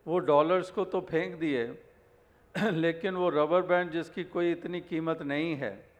वो 0.06 0.18
डॉलर्स 0.30 0.70
को 0.70 0.84
तो 0.92 1.00
फेंक 1.10 1.38
दिए 1.40 1.66
लेकिन 2.70 3.14
वो 3.14 3.28
रबर 3.28 3.62
बैंड 3.62 3.90
जिसकी 3.90 4.24
कोई 4.24 4.52
इतनी 4.52 4.80
कीमत 4.80 5.22
नहीं 5.22 5.56
है, 5.56 5.90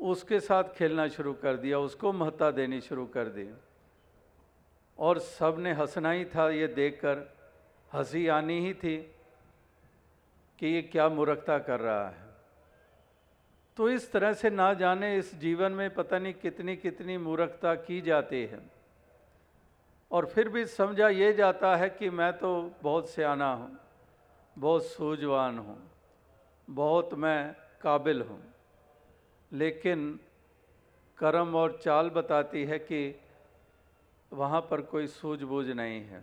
उसके 0.00 0.40
साथ 0.40 0.64
खेलना 0.64 1.08
शुरू 1.08 1.32
कर 1.32 1.56
दिया, 1.56 1.78
उसको 1.78 2.12
महत्ता 2.12 2.50
देनी 2.50 2.80
शुरू 2.80 3.06
कर 3.06 3.24
दी। 3.24 3.50
और 4.98 5.18
सबने 5.18 5.72
हंसना 5.72 6.10
ही 6.10 6.24
था 6.24 6.50
ये 6.50 6.66
देखकर, 6.66 7.36
हँसी 7.92 8.26
आनी 8.28 8.60
ही 8.60 8.74
थी 8.74 8.96
कि 10.58 10.66
ये 10.66 10.82
क्या 10.82 11.08
मूर्खता 11.08 11.58
कर 11.58 11.80
रहा 11.80 12.08
है। 12.08 12.28
तो 13.76 13.90
इस 13.90 14.12
तरह 14.12 14.32
से 14.32 14.50
ना 14.50 14.74
जाने 14.74 15.16
इस 15.16 15.34
जीवन 15.34 15.72
में 15.72 15.94
पता 15.94 16.18
नहीं 16.18 16.34
कितनी 16.34 16.76
कितनी 16.76 17.18
मूर्खता 17.18 17.74
की 17.74 18.00
जाती 18.00 18.46
है। 18.46 18.60
और 20.12 20.26
फिर 20.26 20.48
भी 20.48 20.66
समझा 20.66 21.08
ये 21.08 21.32
जाता 21.32 21.76
है 21.76 21.90
कि 21.90 22.10
मैं 22.10 22.38
तो 22.38 22.72
बहुत 22.82 23.08
सियाना 23.08 23.52
हूँ। 23.52 23.87
बहुत 24.58 24.84
सूझवान 24.84 25.58
हूँ, 25.58 25.90
बहुत 26.70 27.14
मैं 27.14 27.56
काबिल 27.82 28.22
हूँ। 28.22 28.42
लेकिन 29.52 30.20
कर्म 31.18 31.54
और 31.56 31.78
चाल 31.84 32.10
बताती 32.10 32.64
है 32.64 32.78
कि 32.78 33.20
वहाँ 34.32 34.60
पर 34.60 34.80
कोई 34.80 35.06
सूझबूझ 35.06 35.66
नहीं 35.66 36.00
है। 36.00 36.22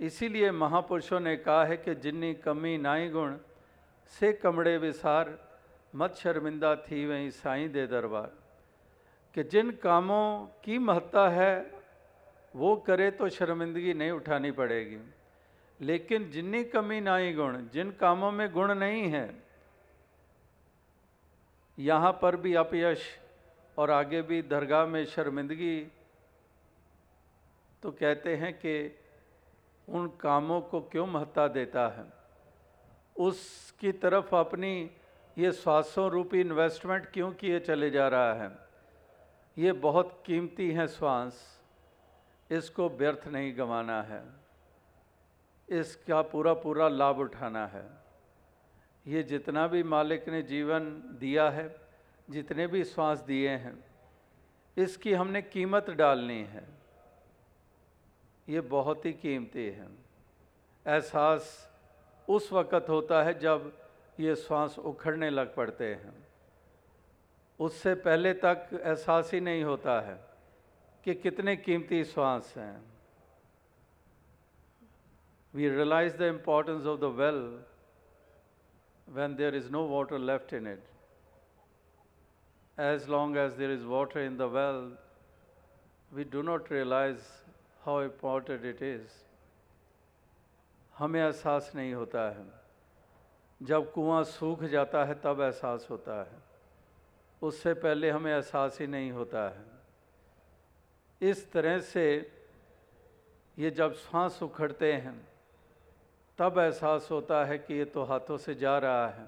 इसीलिए 0.00 0.50
महापुरुषों 0.50 1.20
ने 1.20 1.36
कहा 1.36 1.64
है 1.64 1.76
कि 1.76 1.94
जिन्नी 1.94 2.34
कमी 2.34 2.78
नाई 2.78 3.08
गुण, 3.08 3.36
से 4.10 4.32
कमड़े 4.32 4.78
विसार, 4.78 5.38
मत 5.94 6.14
शर्मिंदा 6.14 6.74
थी 6.76 7.06
वहीं 7.06 7.30
साईं 7.30 7.72
दे 7.72 7.86
दरबार। 7.86 8.30
कि 9.34 9.42
जिन 9.42 9.70
कामों 9.70 10.46
की 10.64 10.78
महत्ता 10.78 11.28
है, 11.28 11.70
वो 12.56 12.76
करे 12.76 13.10
तो 13.10 13.28
शर्मिंदगी 13.28 13.94
नहीं 13.94 14.10
उठानी 14.10 14.50
पड़ेगी। 14.50 14.98
लेकिन 15.82 16.30
जिन्नी 16.30 16.64
कमी 16.64 17.00
नाई 17.00 17.32
गुण, 17.32 17.56
जिन 17.68 17.90
कामों 17.90 18.30
में 18.32 18.52
गुण 18.52 18.74
नहीं 18.74 19.02
है, 19.10 19.42
यहाँ 21.78 22.12
पर 22.22 22.36
भी 22.36 22.54
अपयश 22.54 23.04
और 23.78 23.90
आगे 23.90 24.22
भी 24.22 24.42
दरगाह 24.42 24.86
में 24.86 25.04
शर्मिंदगी 25.04 25.80
तो 27.82 27.90
कहते 27.90 28.34
हैं 28.36 28.52
कि 28.54 28.74
उन 29.88 30.06
कामों 30.20 30.60
को 30.60 30.80
क्यों 30.80 31.06
महत्ता 31.06 31.46
देता 31.48 31.86
है? 31.88 32.04
उसकी 33.16 33.92
तरफ़ 33.92 34.34
अपनी 34.36 34.90
ये 35.38 35.52
श्वासों 35.52 36.10
रूपी 36.10 36.40
इन्वेस्टमेंट 36.40 37.06
क्यों 37.06 37.30
किए 37.32 37.58
चले 37.60 37.90
जा 37.90 38.06
रहा 38.08 38.32
है? 38.34 38.50
ये 39.56 39.72
बहुत 39.72 40.22
कीमती 40.26 40.70
है 40.70 40.86
श्वास 40.88 41.40
इसको 42.50 42.88
व्यर्थ 42.88 43.28
नहीं 43.28 43.58
गंवाना 43.58 44.02
है। 44.02 44.41
इसका 45.72 46.22
पूरा 46.22 46.54
पूरा 46.54 46.88
लाभ 46.88 47.18
उठाना 47.18 47.66
है। 47.66 47.84
ये 49.06 49.22
जितना 49.22 49.66
भी 49.66 49.82
मालिक 49.82 50.28
ने 50.28 50.42
जीवन 50.42 50.90
दिया 51.20 51.48
है, 51.50 51.74
जितने 52.30 52.66
भी 52.66 52.84
श्वास 52.84 53.20
दिए 53.20 53.48
हैं, 53.48 53.84
इसकी 54.76 55.12
हमने 55.12 55.42
कीमत 55.42 55.90
डालनी 55.90 56.42
है। 56.44 56.66
ये 58.48 58.60
बहुत 58.60 59.04
ही 59.06 59.12
कीमती 59.12 59.66
है। 59.66 59.88
एहसास 60.86 61.70
उस 62.28 62.52
वक़्त 62.52 62.88
होता 62.88 63.22
है 63.22 63.38
जब 63.38 63.72
ये 64.20 64.34
श्वास 64.36 64.78
उखड़ने 64.78 65.30
लग 65.30 65.54
पड़ते 65.54 65.94
हैं। 65.94 66.14
उससे 67.60 67.94
पहले 67.94 68.32
तक 68.34 68.68
एहसास 68.74 69.30
ही 69.34 69.40
नहीं 69.40 69.62
होता 69.64 70.00
है 70.00 70.18
कि 71.06 71.14
कितने 71.14 71.56
कीमती 71.56 72.04
श्वास 72.04 72.54
हैं। 72.56 72.91
We 75.54 75.68
realize 75.68 76.16
the 76.16 76.22
importance 76.34 76.86
of 76.86 77.00
the 77.00 77.14
well 77.20 77.42
when 79.08 79.36
there 79.36 79.54
is 79.54 79.70
no 79.70 79.84
water 79.84 80.18
left 80.18 80.52
in 80.52 80.66
it. 80.66 80.82
As 82.78 83.08
long 83.08 83.36
as 83.36 83.56
there 83.56 83.70
is 83.70 83.84
water 83.84 84.20
in 84.20 84.36
the 84.36 84.48
well, 84.48 84.92
we 86.12 86.24
do 86.24 86.42
not 86.42 86.70
realize 86.70 87.26
how 87.84 87.98
important 88.00 88.64
it 88.64 88.80
is. 88.82 89.18
हमें 90.94 91.20
एहसास 91.20 91.70
नहीं 91.76 91.92
होता 91.94 92.28
है 92.30 92.46
जब 93.60 93.90
कुआँ 93.92 94.22
सूख 94.24 94.62
जाता 94.72 95.04
है 95.04 95.14
तब 95.20 95.40
एहसास 95.40 95.86
होता 95.90 96.18
है 96.20 96.40
उससे 97.42 97.72
पहले 97.84 98.10
हमें 98.10 98.30
एहसास 98.32 98.78
ही 98.80 98.86
नहीं 98.86 99.10
होता 99.12 99.48
है 99.48 101.30
इस 101.30 101.50
तरह 101.52 101.78
से 101.90 102.04
ये 103.56 103.70
जब 103.70 103.94
सांस 103.94 104.42
उखड़ते 104.42 104.92
हैं 104.92 105.14
तब 106.42 106.58
एहसास 106.58 107.06
होता 107.10 107.44
है 107.44 107.56
कि 107.58 107.74
ये 107.74 107.84
तो 107.86 108.02
हाथों 108.04 108.36
से 108.36 108.54
जा 108.54 108.76
रहा 108.78 109.06
है, 109.08 109.26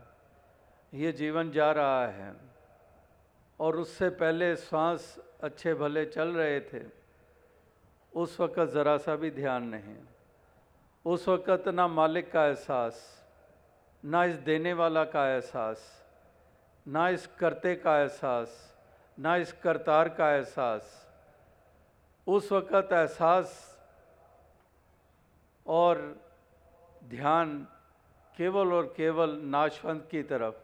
ये 0.93 1.11
जीवन 1.13 1.51
जा 1.51 1.71
रहा 1.73 2.07
है। 2.07 2.35
और 3.59 3.77
उससे 3.77 4.09
पहले 4.13 4.55
सांस 4.57 5.05
अच्छे 5.43 5.75
भले 5.75 6.05
चल 6.07 6.29
रहे 6.29 6.59
थे, 6.63 6.81
उस 8.13 8.41
वक़्त 8.41 8.73
ज़रा 8.73 8.97
सा 8.97 9.15
भी 9.17 9.31
ध्यान 9.31 9.69
नहीं। 9.69 9.97
उस 11.05 11.29
वक़्त 11.29 11.69
ना 11.69 11.87
मालिक 11.89 12.31
का 12.33 12.47
एहसास, 12.47 12.99
ना 14.03 14.25
इस 14.25 14.37
देने 14.43 14.73
वाला 14.73 15.05
का 15.05 15.27
एहसास, 15.29 15.87
ना 16.87 17.09
इस 17.11 17.27
करते 17.39 17.75
का 17.77 17.99
एहसास, 18.01 18.59
ना 19.19 19.37
इस 19.37 19.53
करतार 19.63 20.09
का 20.09 20.35
एहसास। 20.35 20.83
उस 22.27 22.53
वक़्त 22.53 22.93
एहसास 22.93 23.57
और 25.67 26.24
ध्यान 27.07 27.67
केवल 28.37 28.73
और 28.73 28.95
केवल 28.97 29.31
नाशवंत 29.31 30.09
की 30.11 30.23
तरफ़। 30.23 30.55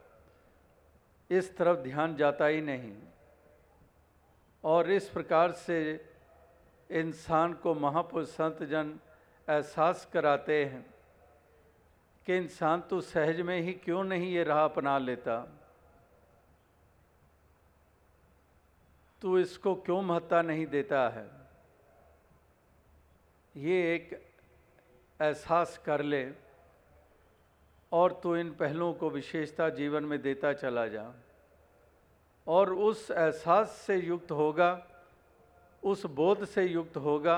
इस 1.33 1.57
तरफ़ 1.57 1.79
ध्यान 1.79 2.17
जाता 2.17 2.47
ही 2.47 2.61
नहीं। 2.61 2.97
और 4.65 4.91
इस 4.91 5.09
प्रकार 5.09 5.53
से 5.53 6.07
इंसान 6.91 7.53
को 7.53 7.75
महापुरुष 7.75 8.29
संत 8.29 8.63
जन 8.63 8.99
एहसास 9.49 10.11
कराते 10.13 10.65
हैं 10.65 10.95
कि 12.27 12.37
इंसान 12.37 12.81
तो 12.81 13.01
सहज 13.01 13.41
में 13.41 13.61
ही 13.61 13.73
क्यों 13.73 14.05
नहीं 14.05 14.33
ये 14.33 14.45
राह 14.45 14.65
अपना 14.65 14.99
लेता? 14.99 15.59
तो 19.23 19.39
इसको 19.39 19.75
क्यों 19.75 20.03
महत्ता 20.03 20.43
नहीं 20.43 20.67
देता 20.67 21.09
है? 21.09 21.31
ये 23.57 23.95
एक 23.95 24.30
एहसास 25.21 25.79
कर 25.79 26.03
ले 26.03 26.29
और 27.93 28.13
तो 28.13 28.37
इन 28.37 28.51
पहलुओं 28.51 28.93
को 28.95 29.11
विशेषता 29.11 29.69
जीवन 29.71 30.05
में 30.05 30.21
देता 30.23 30.53
चला 30.53 30.87
जा। 30.87 31.13
और 32.47 32.73
उस 32.73 33.11
एहसास 33.11 33.71
से 33.87 33.97
युक्त 33.97 34.31
होगा, 34.33 34.71
उस 35.83 36.05
बोध 36.07 36.45
से 36.45 36.65
युक्त 36.65 36.97
होगा, 36.97 37.37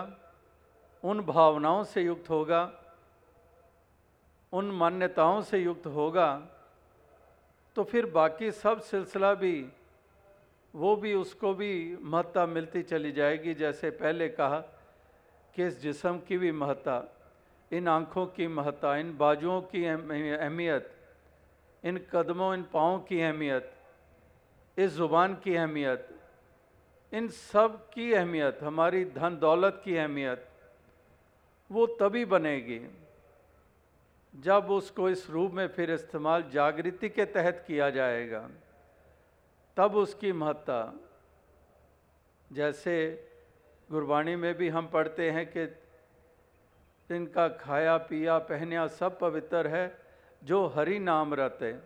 उन 1.05 1.21
भावनाओं 1.21 1.85
से 1.85 2.03
युक्त 2.03 2.31
होगा, 2.31 2.63
उन 4.53 4.71
मान्यताओं 4.71 5.41
से 5.43 5.59
युक्त 5.59 5.87
होगा 5.87 6.29
तो 7.77 7.85
फिर 7.85 8.07
बाकी 8.07 8.51
सब 8.51 8.81
सिलसिला 8.81 9.33
भी, 9.35 9.67
वो 10.75 10.95
भी, 10.97 11.15
उसको 11.15 11.53
भी 11.55 11.97
महत्ता 11.97 12.45
मिलती 12.47 12.83
चली 12.83 13.13
जाएगी, 13.13 13.55
जैसे 13.55 13.91
पहले 13.91 14.29
कहा 14.29 14.59
कि 15.55 15.67
इस 15.67 15.81
जिसम 15.83 16.19
की 16.19 16.39
भी 16.39 16.53
महत्ता 16.53 16.99
इन 17.73 17.89
आँखों 17.89 18.27
की 18.27 18.47
महत्ता 18.49 18.97
इन 18.97 19.17
बाजुओं 19.17 19.61
की 19.63 19.85
अहमियत, 19.85 20.91
इन 21.85 21.99
कदमों, 22.13 22.55
इन 22.55 22.63
पाँव 22.63 22.99
की 22.99 23.21
अहमियत, 23.21 23.73
इस 24.77 24.91
ज़ुबान 24.91 25.35
की 25.35 25.55
अहमियत, 25.57 26.09
इन 27.13 27.29
सब 27.29 27.89
की 27.91 28.13
अहमियत, 28.13 28.59
हमारी 28.63 29.05
धन 29.05 29.39
दौलत 29.39 29.81
की 29.85 29.97
अहमियत, 29.97 30.49
वो 31.71 31.87
तभी 32.01 32.25
बनेगी 32.25 32.81
जब 34.35 34.71
उसको 34.71 35.09
इस 35.11 35.29
रूप 35.31 35.53
में 35.53 35.67
फिर 35.69 35.91
इस्तेमाल 35.91 36.43
जागृति 36.53 37.09
के 37.09 37.25
तहत 37.25 37.65
किया 37.67 37.89
जाएगा। 37.91 38.49
तब 39.77 39.95
उसकी 39.97 40.33
महत्ता, 40.33 40.81
जैसे 42.51 42.95
गुरबाणी 43.91 44.37
में 44.37 44.55
भी 44.55 44.69
हम 44.69 44.87
पढ़ते 44.87 45.31
हैं 45.31 45.47
कि 45.47 45.67
इनका 47.11 47.49
खाया, 47.49 47.97
पिया, 47.97 48.39
पहनिया 48.39 48.87
सब 48.87 49.19
पवित्र 49.19 49.67
है, 49.67 49.99
जो 50.45 50.67
हरि 50.67 50.99
नाम 50.99 51.35
रहते 51.35 51.79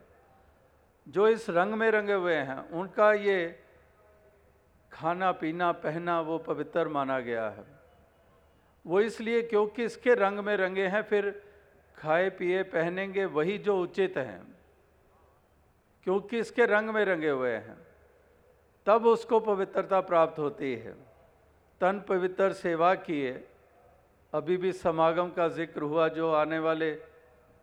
जो 1.09 1.29
इस 1.29 1.51
रंग 1.51 1.75
में 1.75 1.91
रंगे 1.91 2.13
हुए 2.13 2.35
हैं, 2.35 2.71
उनका 2.71 3.13
ये 3.13 3.61
खाना, 4.93 5.33
पीना, 5.33 5.73
पहना 5.73 6.21
वो 6.21 6.39
पवित्र 6.39 6.89
माना 6.89 7.21
गया 7.21 7.49
है। 7.49 7.65
वो 8.87 9.01
इसलिए 9.01 9.43
क्योंकि 9.43 9.85
इसके 9.85 10.15
रंग 10.15 10.39
में 10.39 10.57
रंगे 10.57 10.87
हैं, 10.87 11.03
फिर 11.03 11.43
खाए, 11.99 12.31
पिए, 12.31 12.63
पहनेंगे, 12.63 13.25
वही 13.25 13.59
जो 13.59 13.83
उचित 13.83 14.15
हैं। 14.17 14.57
क्योंकि 16.05 16.39
इसके 16.39 16.67
रंग 16.67 16.91
में 16.91 17.05
रंगे 17.05 17.31
हुए 17.31 17.53
हैं, 17.53 17.79
तब 18.87 19.07
उसको 19.07 19.41
पवित्रता 19.41 20.01
प्राप्त 20.01 20.39
होती 20.39 20.77
है। 20.77 20.93
तन 21.81 22.05
पवित्र 22.09 22.53
सेवा 22.53 22.95
किए 22.95 23.49
अभी 24.37 24.57
भी 24.57 24.71
समागम 24.73 25.29
का 25.31 25.47
ज़िक्र 25.49 25.83
हुआ 25.83 26.07
जो 26.09 26.31
आने 26.33 26.59
वाले 26.59 26.91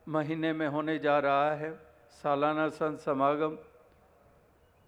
महीने 0.07 0.53
में 0.53 0.67
होने 0.67 0.97
जा 0.99 1.17
रहा 1.19 1.51
है, 1.51 1.71
सालाना 2.13 2.67
संत 2.69 2.99
समागम। 2.99 3.57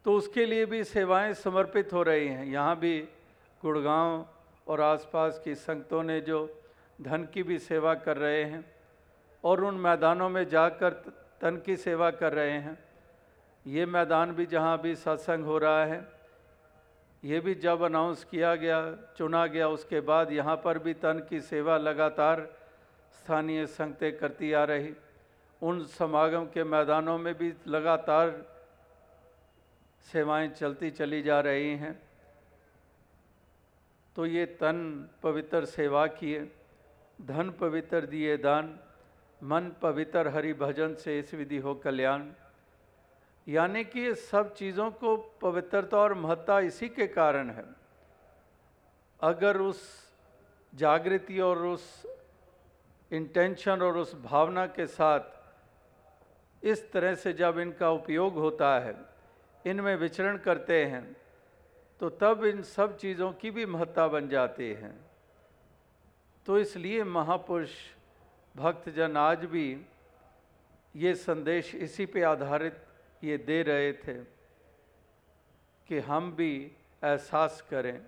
तो 0.05 0.13
उसके 0.13 0.45
लिए 0.45 0.65
भी 0.65 0.83
सेवाएँ 0.83 1.33
समर्पित 1.33 1.93
हो 1.93 2.01
रही 2.03 2.27
हैं। 2.27 2.45
यहाँ 2.45 2.75
भी 2.79 2.97
गुड़गांव 3.63 4.25
और 4.67 4.81
आसपास 4.81 5.39
की 5.43 5.55
संगतों 5.55 6.01
ने 6.03 6.19
जो 6.21 6.39
धन 6.99 7.27
की 7.33 7.43
भी 7.43 7.59
सेवा 7.59 7.93
कर 7.93 8.17
रहे 8.17 8.43
हैं 8.43 8.65
और 9.43 9.63
उन 9.63 9.75
मैदानों 9.77 10.29
में 10.29 10.47
जाकर 10.49 10.93
तन 11.41 11.61
की 11.65 11.75
सेवा 11.77 12.09
कर 12.11 12.33
रहे 12.33 12.57
हैं। 12.59 12.77
ये 13.65 13.85
मैदान 13.85 14.31
भी 14.31 14.45
जहाँ 14.45 14.77
भी 14.81 14.95
सत्संग 14.95 15.45
हो 15.45 15.57
रहा 15.57 15.85
है 15.85 16.03
ये 17.25 17.39
भी 17.39 17.53
जब 17.55 17.81
अनाउंस 17.81 18.23
किया 18.23 18.55
गया, 18.55 18.97
चुना 19.17 19.45
गया, 19.47 19.67
उसके 19.67 19.99
बाद 19.99 20.31
यहाँ 20.31 20.55
पर 20.55 20.79
भी 20.79 20.93
तन 20.93 21.25
की 21.29 21.39
सेवा 21.41 21.77
लगातार 21.77 22.41
स्थानीय 23.13 23.65
संगतें 23.65 24.17
करती 24.17 24.51
आ 24.53 24.63
रही। 24.63 24.93
उन 25.61 25.83
समागम 25.83 26.45
के 26.45 26.63
मैदानों 26.63 27.17
में 27.17 27.33
भी 27.33 27.53
लगातार 27.67 28.45
सेवाएँ 30.05 30.49
चलती 30.49 30.91
चली 30.91 31.21
जा 31.21 31.39
रही 31.39 31.75
हैं। 31.75 31.93
तो 34.15 34.25
ये 34.25 34.45
तन 34.45 35.09
पवित्र 35.23 35.65
सेवा 35.65 36.07
किए, 36.07 36.51
धन 37.21 37.49
पवित्र 37.49 38.05
दिए 38.05 38.38
दान, 38.38 38.79
मन 39.43 39.71
पवित्र 39.81 40.27
हरि 40.27 40.53
भजन 40.53 40.93
से 40.93 41.19
इस 41.19 41.33
विधि 41.33 41.57
हो 41.57 41.75
कल्याण। 41.75 42.31
यानी 43.47 43.84
कि 43.84 44.13
सब 44.15 44.53
चीज़ों 44.55 44.89
को 44.93 45.15
पवित्रता 45.41 45.97
और 45.97 46.13
महत्ता 46.15 46.60
इसी 46.62 46.89
के 46.89 47.08
कारण 47.08 47.49
है। 47.49 47.65
अगर 49.19 49.58
उस 49.58 49.81
जागृति 50.73 51.39
और 51.39 51.65
उस 51.65 52.05
इंटेंशन 53.12 53.81
और 53.81 53.97
उस 53.97 54.15
भावना 54.23 54.65
के 54.67 54.86
साथ 54.88 56.63
इस 56.63 56.91
तरह 56.91 57.15
से 57.15 57.34
जब 57.34 57.60
इनका 57.60 57.89
उपयोग 57.91 58.34
होता 58.36 58.73
है, 58.79 58.95
इनमें 59.65 59.95
विचरण 59.95 60.38
करते 60.38 60.84
हैं 60.86 61.05
तो 61.99 62.10
तब 62.12 62.43
इन 62.45 62.62
सब 62.63 62.97
चीज़ों 62.97 63.31
की 63.34 63.51
भी 63.51 63.65
महत्ता 63.65 64.08
बन 64.08 64.27
जाती 64.29 64.69
है। 64.71 64.93
तो 66.45 66.58
इसलिए 66.60 67.03
महापुरुष, 67.05 67.71
भक्तजन 68.55 69.17
आज 69.17 69.45
भी 69.45 69.67
ये 70.95 71.13
संदेश 71.15 71.73
इसी 71.77 72.05
पे 72.05 72.23
आधारित 72.23 72.81
ये 73.23 73.38
दे 73.38 73.62
रहे 73.63 73.91
थे 73.93 74.13
कि 75.88 75.99
हम 75.99 76.32
भी 76.32 76.51
एहसास 77.04 77.62
करें। 77.69 77.99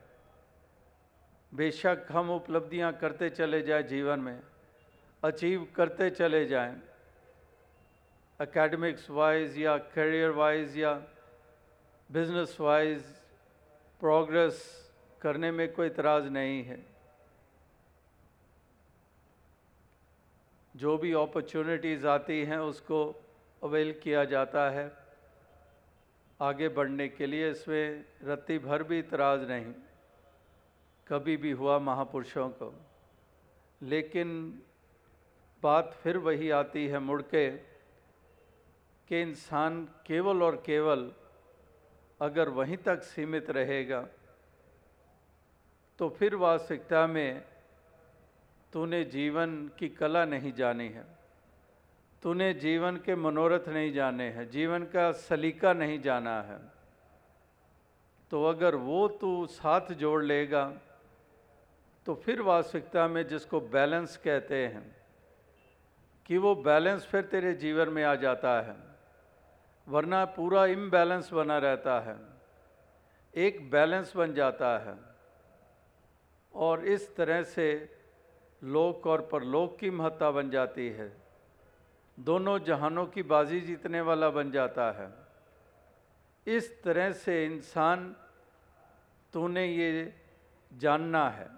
बेशक 1.51 2.05
हम 2.11 2.29
उपलब्धियाँ 2.31 2.91
करते 2.93 3.29
चले 3.29 3.61
जाएँ 3.61 3.83
जीवन 3.83 4.19
में, 4.19 4.39
अचीव 5.23 5.67
करते 5.75 6.09
चले 6.09 6.45
जाएँ 6.45 6.75
एकेडमिक्स 8.39 9.09
वाइज 9.09 9.57
या 9.57 9.77
करियर 9.95 10.31
वाइज 10.31 10.77
या 10.77 10.93
बिज़नेस 12.09 12.57
वाइज 12.59 13.03
प्रोग्रेस 14.01 14.59
करने 15.21 15.51
में 15.51 15.71
कोई 15.73 15.87
इतराज़ 15.87 16.25
नहीं 16.29 16.63
है। 16.63 16.79
जो 20.75 20.97
भी 20.97 21.13
अपॉर्चुनिटीज़ 21.13 22.05
आती 22.07 22.43
हैं 22.45 22.57
उसको 22.61 22.99
अवेल 23.63 23.99
किया 24.03 24.25
जाता 24.25 24.69
है। 24.69 24.91
आगे 26.41 26.69
बढ़ने 26.69 27.07
के 27.07 27.25
लिए 27.25 27.51
इसमें 27.51 28.05
रत्ती 28.23 28.59
भर 28.59 28.83
भी 28.83 28.99
इतराज़ 28.99 29.41
नहीं। 29.41 29.73
कभी 31.07 31.37
भी 31.37 31.51
हुआ 31.51 31.79
महापुरुषों 31.79 32.49
को। 32.49 32.73
लेकिन 33.81 34.61
बात 35.63 35.93
फिर 36.03 36.17
वही 36.17 36.49
आती 36.49 36.87
है 36.87 36.99
मुड़ 36.99 37.21
के 37.21 37.49
कि 39.07 39.21
इंसान 39.21 39.85
केवल 40.05 40.43
और 40.43 40.55
केवल 40.55 41.11
अगर 42.21 42.49
वहीं 42.49 42.77
तक 42.77 43.03
सीमित 43.03 43.49
रहेगा 43.49 44.07
तो 45.99 46.09
फिर 46.09 46.35
वास्तविकता 46.35 47.07
में 47.07 47.45
तूने 48.73 49.03
जीवन 49.03 49.71
की 49.79 49.89
कला 49.89 50.25
नहीं 50.25 50.53
जानी 50.53 50.89
है। 50.89 51.16
तूने 52.23 52.53
जीवन 52.53 52.95
के 52.95 53.15
मनोरथ 53.15 53.67
नहीं 53.69 53.91
जाने 53.93 54.29
हैं, 54.29 54.49
जीवन 54.49 54.83
का 54.83 55.11
सलीका 55.11 55.73
नहीं 55.73 55.99
जाना 56.01 56.41
है। 56.41 56.59
तो 58.31 58.43
अगर 58.45 58.75
वो 58.75 59.07
तू 59.07 59.45
साथ 59.47 59.91
जोड़ 59.93 60.23
लेगा 60.23 60.65
तो 62.05 62.15
फिर 62.15 62.41
वास्तविकता 62.41 63.07
में 63.07 63.27
जिसको 63.27 63.59
बैलेंस 63.61 64.15
कहते 64.17 64.65
हैं, 64.67 64.95
कि 66.25 66.37
वो 66.37 66.55
बैलेंस 66.55 67.05
फिर 67.05 67.21
तेरे 67.21 67.53
जीवन 67.53 67.89
में 67.89 68.03
आ 68.03 68.15
जाता 68.15 68.61
है। 68.61 68.75
वरना 69.87 70.23
पूरा 70.25 70.65
इम्बैलेंस 70.65 71.31
बना 71.33 71.57
रहता 71.57 71.99
है, 71.99 72.15
एक 73.33 73.69
बैलेंस 73.71 74.15
बन 74.15 74.33
जाता 74.33 74.77
है। 74.79 74.95
और 76.53 76.85
इस 76.85 77.15
तरह 77.15 77.43
से 77.43 77.67
लोक 78.61 79.07
और 79.07 79.21
परलोक 79.31 79.77
की 79.79 79.89
महत्ता 79.89 80.31
बन 80.31 80.49
जाती 80.49 80.87
है। 80.89 81.11
दोनों 82.19 82.59
जहानों 82.59 83.05
की 83.05 83.23
बाजी 83.23 83.61
जीतने 83.61 84.01
वाला 84.01 84.29
बन 84.29 84.51
जाता 84.51 84.91
है। 84.91 85.11
इस 86.47 86.83
तरह 86.83 87.11
से 87.11 87.45
इंसान, 87.45 88.15
तूने 89.33 89.65
ये 89.65 90.13
जानना 90.73 91.29
है, 91.29 91.49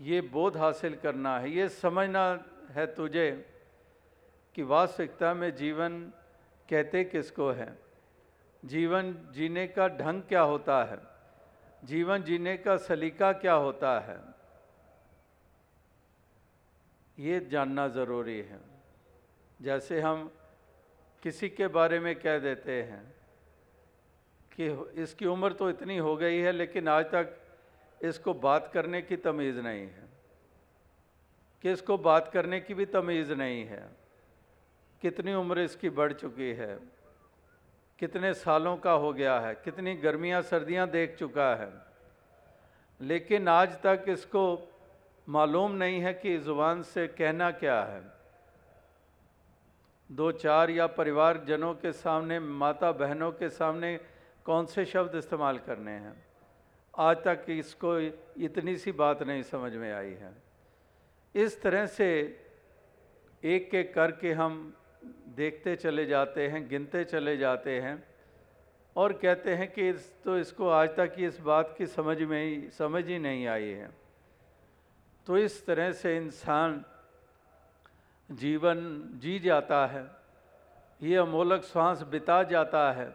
ये 0.00 0.20
बोध 0.20 0.56
हासिल 0.56 0.96
करना 0.96 1.38
है, 1.38 1.50
ये 1.50 1.68
समझना 1.68 2.44
है 2.70 2.94
तुझे 2.94 3.50
कि 4.54 4.62
वास्तविकता 4.62 5.34
में 5.34 5.54
जीवन 5.54 6.12
कहते 6.70 7.04
किसको 7.04 7.50
है? 7.50 7.78
जीवन 8.64 9.28
जीने 9.30 9.66
का 9.66 9.88
ढंग 9.88 10.22
क्या 10.22 10.40
होता 10.40 10.84
है? 10.84 10.98
जीवन 11.84 12.22
जीने 12.22 12.56
का 12.56 12.76
सलीका 12.76 13.32
क्या 13.32 13.54
होता 13.54 14.00
है? 14.00 14.20
ये 17.18 17.40
जानना 17.40 17.88
ज़रूरी 17.88 18.38
है। 18.38 18.77
जैसे 19.62 20.00
हम 20.00 20.30
किसी 21.22 21.48
के 21.48 21.66
बारे 21.66 22.00
में 22.00 22.16
कह 22.16 22.38
देते 22.38 22.82
हैं 22.82 23.14
कि 24.60 24.92
इसकी 25.02 25.26
उम्र 25.26 25.52
तो 25.52 25.70
इतनी 25.70 25.98
हो 25.98 26.16
गई 26.16 26.38
है, 26.38 26.52
लेकिन 26.52 26.88
आज 26.88 27.04
तक 27.04 27.36
इसको 28.02 28.34
बात 28.34 28.70
करने 28.74 29.02
की 29.02 29.16
तमीज़ 29.16 29.60
नहीं 29.60 29.80
है। 29.80 30.08
कि 31.62 31.72
इसको 31.72 31.98
बात 31.98 32.28
करने 32.28 32.60
की 32.60 32.74
भी 32.74 32.86
तमीज़ 32.86 33.32
नहीं 33.32 33.64
है। 33.64 33.88
कितनी 35.02 35.34
उम्र 35.34 35.60
इसकी 35.60 35.90
बढ़ 35.90 36.12
चुकी 36.12 36.52
है। 36.52 36.78
कितने 37.98 38.34
सालों 38.34 38.76
का 38.76 38.92
हो 38.92 39.12
गया 39.12 39.40
है। 39.40 39.54
कितनी 39.54 39.94
गर्मियाँ 39.94 40.42
सर्दियाँ 40.42 40.90
देख 40.90 41.16
चुका 41.16 41.54
है। 41.54 41.72
लेकिन 43.00 43.48
आज 43.48 43.82
तक 43.82 44.04
इसको 44.08 44.72
मालूम 45.28 45.72
नहीं 45.72 46.00
है 46.00 46.14
कि 46.14 46.38
ज़ुबान 46.38 46.82
से 46.82 47.08
कहना 47.08 47.50
क्या 47.50 47.82
है। 47.82 48.17
दो 50.10 50.30
चार 50.32 50.70
या 50.70 50.86
परिवार 50.86 51.44
जनों 51.48 51.74
के 51.74 51.92
सामने 51.92 52.38
माता 52.40 52.92
बहनों 52.92 53.30
के 53.32 53.48
सामने 53.50 53.96
कौन 54.44 54.66
से 54.66 54.84
शब्द 54.84 55.14
इस्तेमाल 55.14 55.58
करने 55.58 55.90
हैं? 55.90 56.14
आज 56.94 57.16
तक 57.16 57.44
इसको 57.48 57.98
इतनी 58.40 58.76
सी 58.76 58.92
बात 58.92 59.22
नहीं 59.22 59.42
समझ 59.42 59.72
में 59.72 59.92
आई 59.92 60.12
है। 60.12 60.32
इस 61.34 61.60
तरह 61.62 61.86
से 61.86 62.08
एक 63.42 63.74
एक 63.74 63.94
करके 63.94 64.32
हम 64.32 64.74
देखते 65.36 65.76
चले 65.76 66.06
जाते 66.06 66.48
हैं, 66.48 66.68
गिनते 66.68 67.04
चले 67.04 67.36
जाते 67.36 67.80
हैं 67.80 68.02
और 68.96 69.12
कहते 69.12 69.54
हैं 69.54 69.70
कि 69.72 69.88
इस 69.88 70.12
तो 70.24 70.38
इसको 70.38 70.68
आज 70.68 70.88
तक 70.96 71.14
इस 71.18 71.38
बात 71.40 71.74
की 71.78 71.86
समझ 71.86 72.22
में 72.22 72.44
ही, 72.44 72.68
समझ 72.70 73.06
ही 73.06 73.18
नहीं 73.18 73.46
आई 73.46 73.68
है। 73.68 73.90
तो 75.26 75.38
इस 75.38 75.64
तरह 75.66 75.92
से 75.92 76.16
इंसान 76.16 76.84
जीवन 78.28 78.78
जी 79.14 79.38
जाता 79.38 79.86
है, 79.86 80.04
ये 81.00 81.16
अमोलक 81.16 81.62
श्वास 81.62 82.02
बिता 82.02 82.42
जाता 82.44 82.90
है, 82.92 83.14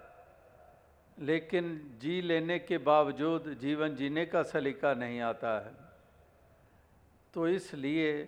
लेकिन 1.18 1.98
जी 2.02 2.22
लेने 2.22 2.58
के 2.60 2.78
बावजूद 2.80 3.56
जीवन 3.62 3.96
जीने 3.96 4.26
का 4.26 4.44
सलीका 4.44 4.94
नहीं 4.94 5.20
आता 5.22 5.60
है। 5.60 5.74
तो 7.34 7.48
इसलिए 7.48 8.24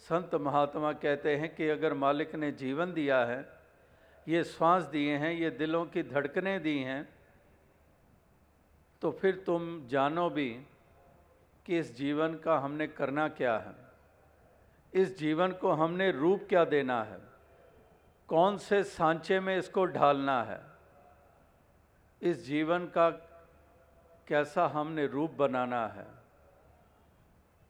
संत 0.00 0.34
महात्मा 0.34 0.92
कहते 0.94 1.36
हैं 1.36 1.54
कि 1.54 1.68
अगर 1.68 1.94
मालिक 1.94 2.34
ने 2.34 2.50
जीवन 2.52 2.92
दिया 2.92 3.24
है, 3.24 3.46
ये 4.26 4.42
श्वास 4.44 4.82
दिए 4.84 5.16
हैं, 5.16 5.32
ये 5.32 5.50
दिलों 5.52 5.84
की 5.86 6.02
धड़कनें 6.02 6.62
दी 6.62 6.78
हैं 6.80 7.08
तो 9.02 9.10
फिर 9.12 9.42
तुम 9.46 9.86
जानो 9.88 10.28
भी 10.30 10.48
कि 11.66 11.78
इस 11.78 11.96
जीवन 11.96 12.34
का 12.34 12.58
हमने 12.58 12.86
करना 12.88 13.28
क्या 13.30 13.56
है। 13.58 13.83
इस 14.94 15.18
जीवन 15.18 15.52
को 15.52 15.72
हमने 15.72 16.10
रूप 16.10 16.46
क्या 16.48 16.64
देना 16.64 17.02
है? 17.04 17.18
कौन 18.28 18.58
से 18.58 18.84
सांचे 18.84 19.40
में 19.40 19.58
इसको 19.58 19.84
ढालना 19.84 20.42
है? 20.42 20.60
इस 22.22 22.46
जीवन 22.46 22.86
का 22.86 23.10
कैसा 24.28 24.66
हमने 24.66 25.06
रूप 25.06 25.30
बनाना 25.30 25.86
है? 25.86 26.06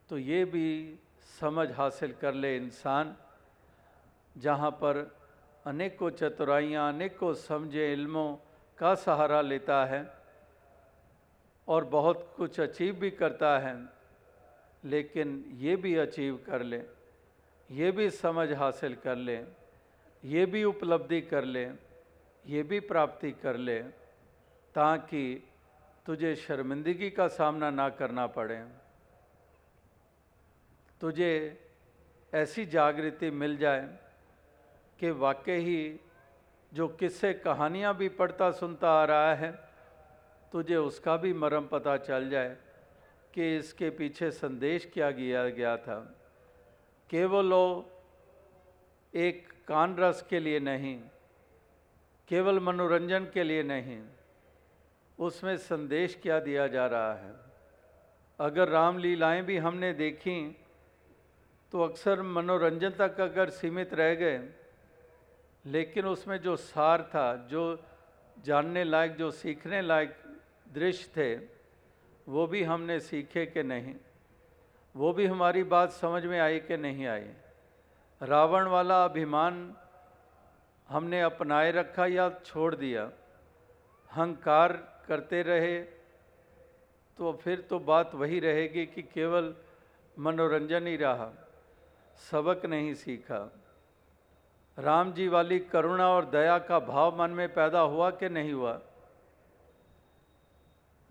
तो 0.09 0.19
ये 0.19 0.45
भी 0.45 0.99
समझ 1.41 1.71
हासिल 1.73 2.13
कर 2.13 2.35
ले 2.35 2.57
इंसान, 2.57 3.17
जहाँ 4.39 4.71
पर 4.71 5.17
अनेकों 5.67 6.11
चतुराइयाँ, 6.11 6.93
अनेकों 6.93 7.35
समझे 7.35 7.93
इल्मों 7.93 8.37
का 8.79 8.95
सहारा 8.95 9.41
लेता 9.41 9.85
है 9.85 10.15
और 11.69 11.85
बहुत 11.85 12.35
कुछ 12.37 12.61
अचीव 12.61 12.95
भी 12.95 13.11
करता 13.11 13.59
है, 13.59 13.89
लेकिन 14.85 15.45
ये 15.49 15.77
भी 15.77 15.97
अचीव 15.97 16.45
कर 16.47 16.63
ले। 16.63 16.94
ये 17.75 17.91
भी 17.91 18.09
समझ 18.11 18.53
हासिल 18.53 18.95
कर 18.95 19.17
ले, 19.17 19.39
ये 20.23 20.45
भी 20.47 20.63
उपलब्धि 20.65 21.21
कर 21.23 21.45
ले, 21.45 21.65
ये 22.45 22.63
भी 22.63 22.81
प्राप्ति 22.83 23.31
कर 23.43 23.57
ले, 23.57 23.79
ताकि 24.75 25.25
तुझे 26.07 26.35
शर्मिंदगी 26.37 27.11
का 27.11 27.27
सामना 27.31 27.71
ना 27.71 27.89
करना 27.91 28.27
पड़े। 28.29 28.63
तुझे 31.01 31.33
ऐसी 32.33 32.65
जागृति 32.67 33.31
मिल 33.33 33.57
जाए 33.57 33.87
कि 35.01 35.11
वाकई 35.11 35.59
ही 35.61 36.01
जो 36.73 36.89
किस्से 36.91 37.33
कहानियाँ 37.35 37.95
भी 37.97 38.09
पढ़ता 38.11 38.51
सुनता 38.51 38.91
आ 38.93 39.05
रहा 39.05 39.35
है, 39.35 39.53
तुझे 40.53 40.77
उसका 40.77 41.17
भी 41.17 41.33
मरम 41.33 41.67
पता 41.67 41.97
चल 41.99 42.29
जाए 42.31 42.57
कि 43.35 43.57
इसके 43.57 43.91
पीछे 43.91 44.31
संदेश 44.31 44.91
क्या 44.95 45.11
किया 45.11 45.49
गया 45.49 45.77
था। 45.77 45.99
केवल 47.11 47.53
वो 47.53 47.91
एक 49.15 49.53
कान 49.69 49.97
रस 49.97 50.27
के 50.31 50.41
लिए 50.41 50.61
नहीं, 50.61 50.99
केवल 52.29 52.59
मनोरंजन 52.61 53.25
के 53.25 53.43
लिए 53.43 53.63
नहीं, 53.63 54.03
उसमें 55.19 55.57
संदेश 55.59 56.19
क्या 56.23 56.39
दिया 56.41 56.67
जा 56.67 56.87
रहा 56.87 57.15
है? 57.15 57.33
अगर 58.39 58.69
रामलीलाएँ 58.69 59.43
भी 59.43 59.57
हमने 59.59 59.93
देखी 59.95 60.37
तो 61.73 61.83
अक्सर 61.83 62.23
मनोरंजन 62.23 62.91
तक 62.91 63.21
अगर 63.21 63.51
सीमित 63.51 63.95
रह 63.95 64.15
गए, 64.15 64.39
लेकिन 65.65 66.07
उसमें 66.07 66.37
जो 66.39 66.57
सार 66.57 67.03
था, 67.05 67.35
जो 67.51 67.63
जानने 68.37 68.85
लायक, 68.85 69.15
जो 69.17 69.31
सीखने 69.31 69.81
लायक 69.83 70.17
दृश्य 70.73 71.11
थे, 71.17 71.35
वो 72.29 72.47
भी 72.47 72.63
हमने 72.63 72.99
सीखे 73.01 73.47
कि 73.47 73.63
नहीं। 73.63 73.95
वो 74.95 75.13
भी 75.13 75.27
हमारी 75.27 75.63
बात 75.63 75.93
समझ 75.93 76.25
में 76.25 76.39
आई 76.41 76.59
कि 76.61 76.77
नहीं 76.77 77.07
आई? 77.07 77.29
रावण 78.21 78.67
वाला 78.67 79.05
अभिमान 79.05 79.75
हमने 80.89 81.21
अपनाए 81.23 81.71
रखा 81.73 82.07
या 82.07 82.29
छोड़ 82.47 82.75
दिया? 82.75 83.11
हंकार 84.11 84.73
करते 85.09 85.43
रहे 85.43 85.81
तो 87.19 87.33
फिर 87.33 87.61
तो 87.61 87.79
बात 87.79 88.15
वही 88.15 88.41
रहेगी 88.41 88.87
कि 88.87 89.03
केवल 89.03 89.55
मनोरंजन 90.19 90.87
ही 90.87 90.97
रहा, 90.97 91.31
सबक 92.31 92.67
नहीं 92.67 92.95
सीखा। 92.95 93.51
राम 94.79 95.13
जी 95.13 95.29
वाली 95.29 95.59
करुणा 95.59 96.09
और 96.09 96.25
दया 96.25 96.59
का 96.59 96.79
भाव 96.79 97.19
मन 97.19 97.31
में 97.31 97.49
पैदा 97.55 97.81
हुआ 97.81 98.11
कि 98.11 98.29
नहीं 98.29 98.53
हुआ? 98.53 98.81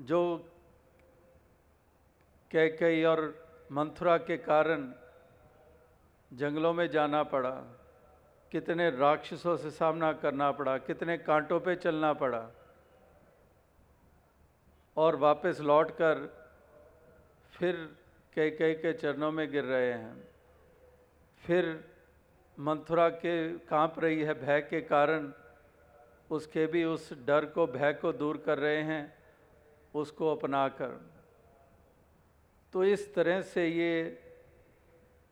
जो 0.02 0.50
कैकई 2.52 3.04
और 3.04 3.43
मंथुरा 3.74 4.18
के 4.18 4.38
कारण 4.38 4.94
जंगलों 6.34 6.74
में 6.74 6.90
जाना 6.90 7.24
पड़ा। 7.24 7.52
कितने 8.52 8.90
राक्षसों 8.90 9.58
से 9.58 9.72
सामना 9.72 10.14
करना 10.14 10.52
पड़ा, 10.52 10.78
कितने 10.78 11.18
कांटों 11.18 11.60
पे 11.60 11.76
चलना 11.76 12.14
पड़ा। 12.14 12.50
और 14.98 15.16
वापस 15.16 15.60
लौटकर 15.62 16.44
फिर 17.52 17.96
कई 18.36 18.52
कई 18.52 18.74
के 18.74 18.94
चरणों 18.94 19.32
में 19.32 19.52
गिर 19.52 19.64
रहे 19.64 19.94
हैं। 19.94 20.28
फिर 21.38 21.92
मंथुरा 22.60 23.10
के 23.10 23.58
काँप 23.60 24.00
रही 24.00 24.22
है 24.22 24.34
भय 24.34 24.62
के 24.62 24.82
कारण, 24.82 25.34
उसके 26.32 26.66
भी 26.66 26.84
उस 26.84 27.14
डर 27.26 27.46
को, 27.46 27.68
भय 27.68 27.94
को 27.94 28.14
दूर 28.14 28.38
कर 28.38 28.58
रहे 28.58 28.84
हैं, 28.84 29.18
उसको 29.96 30.36
अपनाकर। 30.36 31.13
तो 32.74 32.84
इस 32.84 33.14
तरह 33.14 33.42
से 33.42 33.68
ये 33.68 34.20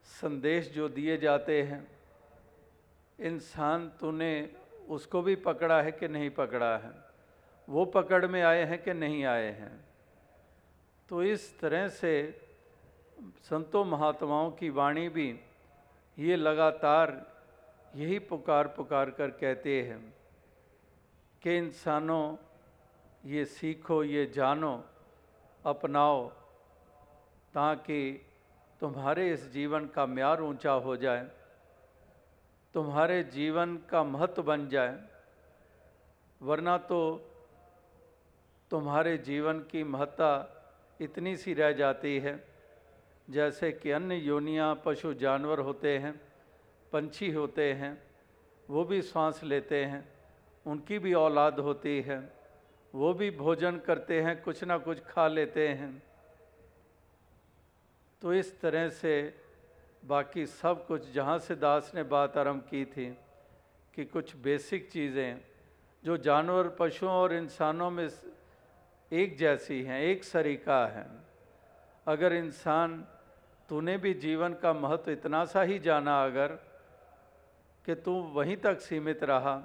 संदेश 0.03 0.71
जो 0.71 0.89
दिए 0.89 1.17
जाते 1.17 1.63
हैं, 1.63 1.87
इंसान 3.19 3.89
तूने 3.89 4.49
उसको 4.89 5.21
भी 5.21 5.35
पकड़ा 5.35 5.81
है 5.81 5.91
कि 5.91 6.07
नहीं 6.07 6.29
पकड़ा 6.29 6.77
है? 6.77 6.91
वो 7.69 7.85
पकड़ 7.85 8.27
में 8.27 8.41
आए 8.41 8.63
हैं 8.63 8.83
कि 8.83 8.93
नहीं 8.93 9.25
आए 9.25 9.51
हैं? 9.51 9.85
तो 11.09 11.23
इस 11.23 11.59
तरह 11.59 11.87
से 11.87 12.41
संतों 13.49 13.85
महात्माओं 13.85 14.51
की 14.51 14.69
वाणी 14.69 15.09
भी 15.09 15.39
ये 16.19 16.35
लगातार 16.35 17.31
यही 17.95 18.19
पुकार 18.19 18.67
पुकार 18.67 19.09
कर 19.09 19.27
कहते 19.27 19.81
हैं 19.81 20.13
कि 21.41 21.57
इंसानों, 21.57 22.37
ये 23.25 23.45
सीखो, 23.45 24.03
ये 24.03 24.25
जानो, 24.25 24.83
अपनाओ 25.65 26.40
ताकि 27.53 28.27
तुम्हारे 28.81 29.31
इस 29.33 29.51
जीवन 29.51 29.85
का 29.85 30.05
म्यार 30.05 30.41
ऊँचा 30.41 30.71
हो 30.71 30.95
जाए, 30.97 31.27
तुम्हारे 32.75 33.23
जीवन 33.23 33.75
का 33.89 34.03
महत्व 34.03 34.43
बन 34.43 34.67
जाए, 34.69 34.97
वरना 36.41 36.77
तो 36.77 36.99
तुम्हारे 38.71 39.17
जीवन 39.17 39.59
की 39.59 39.83
महत्ता 39.83 40.31
इतनी 40.99 41.35
सी 41.37 41.53
रह 41.53 41.71
जाती 41.71 42.17
है, 42.19 42.43
जैसे 43.29 43.71
कि 43.71 43.91
अन्य 43.91 44.15
योनियाँ, 44.15 44.81
पशु 44.85 45.13
जानवर 45.13 45.59
होते 45.59 45.97
हैं, 45.97 46.13
पंछी 46.93 47.31
होते 47.31 47.73
हैं, 47.73 48.01
वो 48.69 48.83
भी 48.83 49.01
सांस 49.01 49.43
लेते 49.43 49.83
हैं, 49.85 50.07
उनकी 50.65 50.99
भी 50.99 51.13
औलाद 51.13 51.59
होती 51.59 52.01
है, 52.01 52.19
वो 52.93 53.13
भी 53.13 53.29
भोजन 53.31 53.77
करते 53.77 54.21
हैं, 54.21 54.41
कुछ 54.41 54.63
ना 54.63 54.77
कुछ 54.77 54.99
खा 54.99 55.27
लेते 55.27 55.67
हैं। 55.67 56.10
तो 58.21 58.33
इस 58.33 58.59
तरह 58.61 58.89
से 58.89 59.13
बाकी 60.03 60.45
सब 60.45 60.85
कुछ, 60.87 61.11
जहाँ 61.13 61.37
से 61.39 61.55
दास 61.55 61.91
ने 61.95 62.03
बात 62.03 62.37
आरंभ 62.37 62.61
की 62.69 62.83
थी 62.85 63.05
कि 63.93 64.05
कुछ 64.05 64.35
बेसिक 64.37 64.89
चीज़ें, 64.91 65.39
जो 66.03 66.17
जानवर, 66.17 66.67
पशुओं 66.79 67.11
और 67.11 67.33
इंसानों 67.33 67.89
में 67.91 68.09
एक 69.11 69.37
जैसी 69.37 69.81
हैं, 69.83 70.01
एक 70.01 70.23
सरीका 70.23 70.85
है। 70.87 71.05
अगर 72.07 72.33
इंसान, 72.33 73.03
तूने 73.69 73.97
भी 73.97 74.13
जीवन 74.13 74.53
का 74.53 74.73
महत्व 74.73 75.11
इतना 75.11 75.43
सा 75.45 75.61
ही 75.61 75.79
जाना 75.79 76.23
अगर, 76.25 76.47
कि 77.87 77.95
तू 77.95 78.13
वहीं 78.33 78.57
तक 78.57 78.79
सीमित 78.79 79.23
रहा 79.23 79.57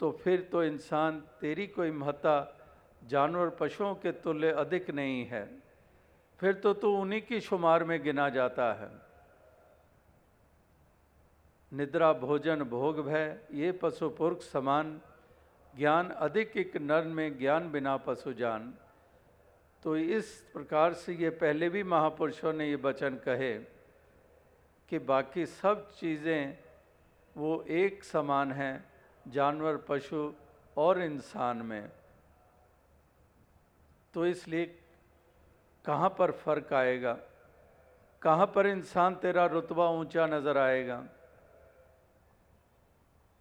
तो 0.00 0.10
फिर 0.14 0.40
तो 0.52 0.62
इंसान 0.64 1.20
तेरी 1.40 1.66
कोई 1.66 1.90
महत्ता 1.90 2.36
जानवर, 3.02 3.48
पशुओं 3.50 3.94
के 3.94 4.12
तुल्य 4.12 4.50
अधिक 4.52 4.90
नहीं 4.90 5.24
है। 5.26 5.63
फिर 6.40 6.52
तो 6.52 6.74
तू 6.74 6.96
उन्हीं 6.96 7.22
की 7.22 7.40
शुमार 7.40 7.84
में 7.84 8.02
गिना 8.02 8.28
जाता 8.28 8.72
है। 8.72 8.90
निद्रा, 11.72 12.12
भोजन, 12.12 12.62
भोग, 12.62 13.00
भय, 13.06 13.40
ये 13.52 13.72
पशु 13.72 14.08
पुरुष 14.08 14.50
समान। 14.50 15.00
ज्ञान 15.76 16.10
अधिक 16.10 16.56
एक 16.56 16.76
नर 16.76 17.04
में 17.04 17.38
ज्ञान 17.38 17.70
बिना 17.70 17.96
पशु 17.96 18.32
जान। 18.32 18.74
तो 19.82 19.96
इस 19.96 20.50
प्रकार 20.52 20.92
से 20.92 21.14
ये 21.14 21.30
पहले 21.30 21.68
भी 21.68 21.82
महापुरुषों 21.82 22.52
ने 22.52 22.68
ये 22.68 22.76
वचन 22.76 23.14
कहे 23.14 23.58
कि 24.88 24.98
बाकी 24.98 25.46
सब 25.46 25.90
चीज़ें 25.92 26.58
वो 27.36 27.62
एक 27.62 28.04
समान 28.04 28.52
हैं, 28.52 28.92
जानवर, 29.28 29.76
पशु 29.76 30.32
और 30.76 31.02
इंसान 31.02 31.56
में। 31.56 31.90
तो 34.14 34.26
इसलिए 34.26 34.83
कहाँ 35.84 36.08
पर 36.18 36.30
फ़र्क 36.30 36.72
आएगा? 36.72 37.16
कहाँ 38.22 38.46
पर 38.46 38.66
इंसान 38.66 39.14
तेरा 39.14 39.46
रुतबा 39.46 39.88
ऊँचा 39.90 40.26
नज़र 40.26 40.58
आएगा? 40.58 41.02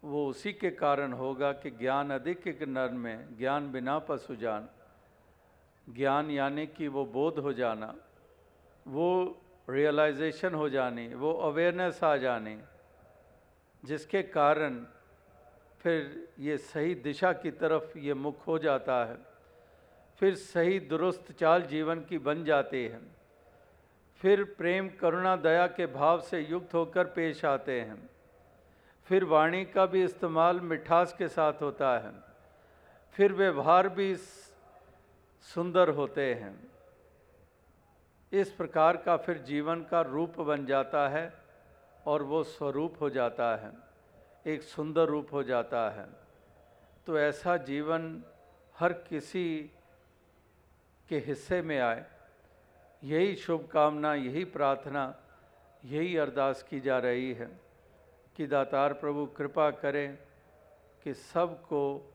वो 0.04 0.28
उसी 0.28 0.54
के 0.54 0.70
कारण 0.70 1.14
होगा 1.14 1.52
कि 1.52 1.70
ज्ञान 1.72 2.10
अधिक 2.10 2.48
एक 2.48 2.64
नर 2.64 2.90
में, 2.90 3.38
ज्ञान 3.38 3.72
बिना 3.72 4.00
पशु 4.00 4.36
जान। 4.36 4.68
ज्ञान 5.88 6.32
यानी 6.32 6.66
कि 6.68 6.88
वो 6.88 7.06
बोध 7.06 7.40
हो 7.40 7.54
जाना, 7.54 7.94
वो 8.86 9.38
रियलाइजेशन 9.70 10.54
हो 10.54 10.70
जानी, 10.70 11.08
वो 11.14 11.34
अवेयरनेस 11.34 12.04
आ 12.04 12.16
जानी, 12.18 12.58
जिसके 13.84 14.22
कारण 14.24 14.86
फिर 15.80 16.28
ये 16.40 16.58
सही 16.58 16.96
दिशा 16.96 17.32
की 17.34 17.52
तरफ़ 17.52 17.98
ये 17.98 18.14
मुख 18.14 18.48
हो 18.48 18.58
जाता 18.60 19.04
है। 19.06 19.33
फिर 20.20 20.36
सही 20.36 20.80
दुरुस्त 20.80 21.32
चाल 21.32 21.62
जीवन 21.62 22.00
की 22.00 22.18
बन 22.18 22.44
जाती 22.44 22.84
है। 22.86 23.00
फिर 24.22 24.44
प्रेम, 24.58 24.90
करुणा, 24.90 25.36
दया 25.36 25.68
के 25.68 25.86
भाव 25.86 26.22
से 26.22 26.40
युक्त 26.40 26.74
होकर 26.74 27.06
पेश 27.06 27.46
आते 27.46 27.80
हैं। 27.82 28.10
फिर 29.08 29.24
वाणी 29.24 29.66
का 29.66 29.86
भी 29.86 30.04
इस्तेमाल 30.04 30.60
मिठास 30.62 31.14
के 31.14 31.28
साथ 31.28 31.62
होता 31.62 31.98
है। 32.00 32.12
फिर 33.16 33.34
व्यवहार 33.34 33.90
भी 33.90 34.16
सुंदर 35.46 35.90
होते 35.90 36.34
हैं। 36.34 36.72
इस 38.32 38.52
प्रकार 38.52 38.98
का 38.98 39.18
फिर 39.18 39.38
जीवन 39.38 39.84
का 39.84 40.02
रूप 40.02 40.40
बन 40.42 40.66
जाता 40.66 41.08
है 41.10 41.34
और 42.06 42.24
वो 42.24 42.44
स्वरूप 42.44 42.96
हो 43.02 43.10
जाता 43.10 43.56
है, 43.56 43.72
एक 44.46 44.64
सुंदर 44.64 45.06
रूप 45.06 45.34
हो 45.34 45.44
जाता 45.44 45.90
है। 45.90 46.06
तो 47.08 47.20
ऐसा 47.20 47.58
जीवन 47.58 48.24
हर 48.80 48.94
किसी 48.94 49.72
के 51.10 51.18
हिस्से 51.18 51.62
में 51.62 51.80
आए। 51.80 52.06
यही 53.04 53.36
शुभकामना, 53.36 54.14
यही 54.14 54.46
प्रार्थना, 54.46 55.16
यही 55.86 56.18
अरदास 56.18 56.64
की 56.64 56.80
जा 56.80 57.00
रही 57.00 57.34
है 57.34 57.50
कि 58.36 58.48
दातार 58.48 58.94
प्रभु 58.94 59.26
कृपा 59.26 59.70
करें 59.72 60.18
कि 61.04 61.14
सबको 61.14 62.14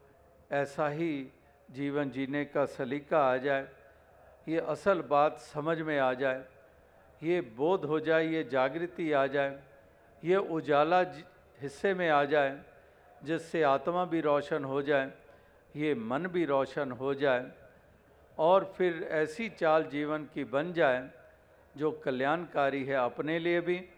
ऐसा 0.53 0.89
ही 0.89 1.29
जीवन 1.71 2.11
जीने 2.11 2.45
का 2.45 2.65
सलीका 2.65 3.19
आ 3.21 3.37
जाए। 3.37 3.69
ये 4.49 4.59
असल 4.59 5.03
बात 5.03 5.39
समझ 5.39 5.81
में 5.81 5.99
आ 5.99 6.13
जाए। 6.15 6.45
ये 7.23 7.41
बोध 7.41 7.85
हो 7.85 8.01
जाए, 8.01 8.27
ये 8.27 8.45
जागृति 8.45 9.13
आ 9.13 9.27
जाए। 9.27 9.59
ये 10.25 10.37
उजाला 10.37 11.01
हिस्से 11.61 11.95
में 11.95 12.09
आ 12.09 12.25
जाए 12.25 12.61
जिससे 13.25 13.63
आत्मा 13.63 14.05
भी 14.05 14.21
रोशन 14.21 14.65
हो 14.65 14.83
जाए, 14.83 15.13
ये 15.77 15.95
मन 15.95 16.27
भी 16.27 16.45
रोशन 16.45 16.91
हो 16.91 17.15
जाए। 17.15 17.51
और 18.39 18.75
फिर 18.77 19.09
ऐसी 19.11 19.49
चाल 19.49 19.85
जीवन 19.85 20.25
की 20.25 20.45
बन 20.45 20.73
जाए, 20.73 21.11
जो 21.77 21.91
कल्याणकारी 21.91 22.85
है 22.85 22.95
अपने 22.95 23.39
लिए 23.39 23.61
भी, 23.61 23.89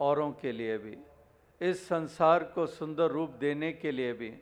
औरों 0.00 0.32
के 0.32 0.52
लिए 0.52 0.78
भी। 0.78 0.98
इस 1.60 1.88
संसार 1.88 2.44
को 2.44 2.66
सुंदर 2.66 3.06
रूप 3.06 3.30
देने 3.30 3.72
के 3.72 3.90
लिए 3.90 4.12
भी, 4.12 4.34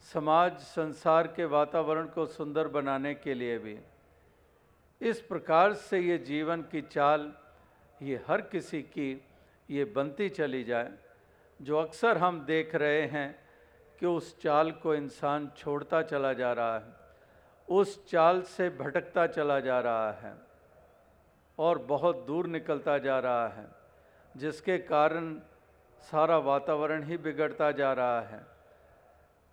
समाज 0.00 0.58
संसार 0.58 1.26
के 1.26 1.44
वातावरण 1.44 2.06
को 2.06 2.26
सुंदर 2.26 2.68
बनाने 2.68 3.14
के 3.14 3.34
लिए 3.34 3.58
भी। 3.58 3.78
इस 5.00 5.20
प्रकार 5.20 5.74
से 5.74 6.00
ये 6.00 6.18
जीवन 6.18 6.62
की 6.62 6.82
चाल, 6.82 7.32
ये 8.02 8.20
हर 8.28 8.40
किसी 8.40 8.82
की, 8.82 9.24
ये 9.70 9.84
बनती 9.84 10.28
चली 10.28 10.64
जाए। 10.64 10.92
जो 11.62 11.76
अक्सर 11.76 12.18
हम 12.18 12.44
देख 12.44 12.74
रहे 12.74 13.02
हैं 13.02 13.38
कि 14.00 14.06
उस 14.06 14.40
चाल 14.40 14.72
को 14.72 14.94
इंसान 14.94 15.50
छोड़ता 15.56 16.02
चला 16.02 16.32
जा 16.32 16.52
रहा 16.52 16.78
है। 16.78 17.03
उस 17.68 18.06
चाल 18.06 18.42
से 18.42 18.68
भटकता 18.70 19.26
चला 19.26 19.60
जा 19.60 19.80
रहा 19.80 20.12
है 20.12 20.34
और 21.58 21.78
बहुत 21.78 22.24
दूर 22.26 22.46
निकलता 22.46 22.98
जा 22.98 23.18
रहा 23.18 23.48
है, 23.48 23.66
जिसके 24.36 24.78
कारण 24.78 25.40
सारा 26.02 26.38
वातावरण 26.38 27.02
ही 27.02 27.16
बिगड़ता 27.16 27.70
जा 27.72 27.92
रहा 27.92 28.20
है। 28.20 28.46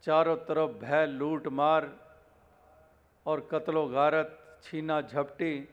चारों 0.03 0.35
तरफ़ 0.35 0.71
भय 0.71 1.05
लूट 1.05 1.47
मार 1.47 1.89
और 3.25 3.47
कत्लो 3.51 3.87
गारत 3.87 4.59
छीना 4.63 5.01
झपटी। 5.01 5.69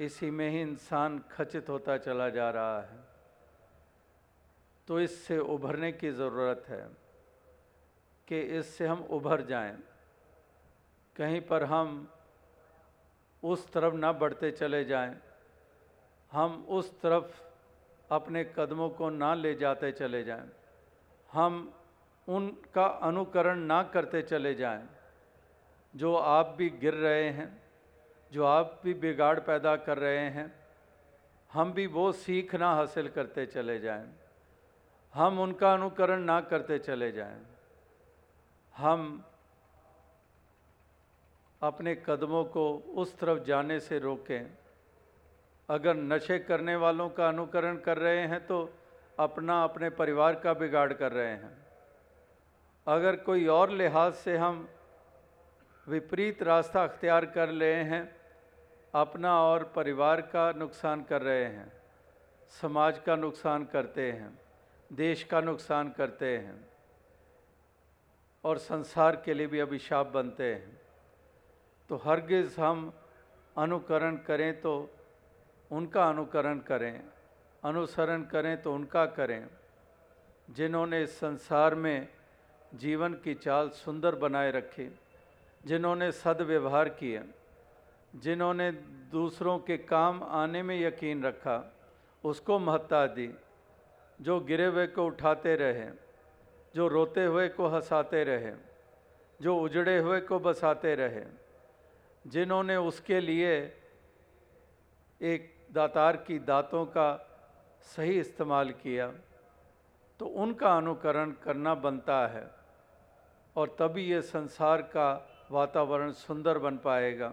इसी 0.00 0.30
में 0.30 0.48
ही 0.50 0.60
इंसान 0.60 1.18
खचित 1.30 1.68
होता 1.68 1.96
चला 1.96 2.28
जा 2.28 2.50
रहा 2.50 2.80
है। 2.80 2.98
तो 4.88 5.00
इससे 5.00 5.38
उभरने 5.38 5.92
की 5.92 6.10
ज़रूरत 6.10 6.64
है। 6.68 7.01
कि 8.32 8.40
इससे 8.40 8.86
हम 8.86 9.02
उभर 9.02 9.42
जाएँ। 9.42 9.76
कहीं 11.16 11.40
पर 11.40 11.64
हम 11.64 12.08
उस 13.44 13.72
तरफ़ 13.72 13.94
ना 13.94 14.12
बढ़ते 14.12 14.50
चले 14.50 14.84
जाएँ। 14.84 15.16
हम 16.32 16.66
उस 16.68 17.00
तरफ़ 17.00 17.42
अपने 18.10 18.44
कदमों 18.44 18.90
को 18.90 19.10
ना 19.10 19.34
ले 19.34 19.54
जाते 19.54 19.92
चले 19.92 20.24
जाएँ। 20.24 20.48
हम 21.32 21.74
उनका 22.28 22.86
अनुकरण 22.86 23.58
ना 23.58 23.82
करते 23.82 24.22
चले 24.22 24.54
जाएँ। 24.54 24.88
जो 25.96 26.16
आप 26.16 26.54
भी 26.58 26.70
गिर 26.70 26.94
रहे 26.94 27.30
हैं, 27.30 27.62
जो 28.32 28.44
आप 28.44 28.80
भी 28.84 28.94
बिगाड़ 28.94 29.40
पैदा 29.40 29.76
कर 29.76 29.98
रहे 29.98 30.30
हैं, 30.30 30.54
हम 31.52 31.72
भी 31.72 31.86
वो 31.86 32.12
सीखना 32.12 32.74
हासिल 32.74 33.08
करते 33.08 33.46
चले 33.46 33.78
जाएँ। 33.78 34.12
हम 35.14 35.40
उनका 35.40 35.74
अनुकरण 35.74 36.20
ना 36.20 36.40
करते 36.40 36.78
चले 36.78 37.12
जाएँ। 37.12 37.51
हम 38.76 39.24
अपने 41.62 41.94
कदमों 42.06 42.44
को 42.44 42.64
उस 42.96 43.18
तरफ़ 43.18 43.42
जाने 43.44 43.78
से 43.80 43.98
रोकें। 43.98 44.50
अगर 45.68 45.94
नशे 45.94 46.38
करने 46.38 46.76
वालों 46.76 47.08
का 47.08 47.28
अनुकरण 47.28 47.76
कर 47.76 47.98
रहे 47.98 48.26
हैं 48.26 48.46
तो 48.46 48.68
अपना 49.18 49.62
अपने 49.64 49.90
परिवार 49.90 50.34
का 50.34 50.52
बिगाड़ 50.54 50.92
कर 50.92 51.12
रहे 51.12 51.26
हैं। 51.26 51.56
अगर 52.86 53.16
कोई 53.16 53.46
और 53.46 53.70
लिहाज 53.70 54.12
से 54.14 54.36
हम 54.36 54.68
विपरीत 55.86 56.42
रास्ता 56.42 56.82
अख्तियार 56.84 57.26
कर 57.26 57.48
रहे 57.48 57.82
हैं, 57.84 58.16
अपना 58.94 59.38
और 59.42 59.64
परिवार 59.76 60.20
का 60.20 60.50
नुकसान 60.52 61.02
कर 61.02 61.22
रहे 61.22 61.44
हैं, 61.44 61.72
समाज 62.62 62.98
का 62.98 63.16
नुकसान 63.16 63.64
करते 63.64 64.10
हैं, 64.12 64.38
देश 64.90 65.22
का 65.22 65.40
नुकसान 65.40 65.90
करते 65.90 66.36
हैं। 66.38 66.71
और 68.44 68.58
संसार 68.58 69.16
के 69.24 69.34
लिए 69.34 69.46
भी 69.46 69.58
अभिशाप 69.60 70.06
बनते 70.06 70.54
हैं। 70.54 70.80
तो 71.90 71.96
हरगिज़ 71.96 72.60
हम 72.60 72.92
अनुकरण 73.56 74.16
करें 74.16 74.60
तो 74.60 74.90
उनका 75.70 76.08
अनुकरण 76.08 76.58
करें, 76.58 77.04
अनुसरण 77.64 78.22
करें 78.22 78.62
तो 78.62 78.74
उनका 78.74 79.04
करें। 79.06 79.46
जिन्होंने 80.50 81.02
इस 81.02 81.18
संसार 81.18 81.74
में 81.74 82.08
जीवन 82.74 83.14
की 83.14 83.34
चाल 83.34 83.68
सुंदर 83.68 84.14
बनाए 84.14 84.50
रखी, 84.50 84.88
जिन्होंने 85.66 86.10
सदव्यवहार 86.12 86.88
किए, 86.88 87.22
जिन्होंने 88.16 88.70
दूसरों 89.12 89.58
के 89.58 89.76
काम 89.76 90.22
आने 90.22 90.62
में 90.62 90.78
यकीन 90.80 91.22
रखा, 91.22 91.72
उसको 92.24 92.58
महत्ता 92.58 93.06
दी, 93.06 93.30
जो 94.20 94.40
गिरे 94.40 94.66
हुए 94.66 94.86
को 94.86 95.06
उठाते 95.06 95.54
रहे। 95.56 95.90
जो 96.74 96.88
रोते 96.88 97.24
हुए 97.24 97.48
को 97.48 97.66
हंसाते 97.68 98.22
रहे, 98.24 98.52
जो 99.40 99.56
उजड़े 99.56 99.98
हुए 99.98 100.20
को 100.20 100.38
बसाते 100.38 100.94
रहे, 100.94 101.24
जिन्होंने 102.24 102.76
उसके 102.78 103.20
लिए 103.20 103.54
एक 105.20 105.52
दातार 105.72 106.16
की 106.18 106.38
दातों 106.38 106.84
का 106.86 107.08
सही 107.86 108.18
इस्तेमाल 108.20 108.70
किया 108.72 109.12
तो 110.20 110.26
उनका 110.26 110.76
अनुकरण 110.76 111.30
करना 111.44 111.74
बनता 111.76 112.26
है 112.26 112.44
और 113.56 113.76
तभी 113.78 114.02
ये 114.04 114.20
संसार 114.22 114.82
का 114.82 115.08
वातावरण 115.50 116.10
सुंदर 116.12 116.58
बन 116.58 116.76
पाएगा, 116.76 117.28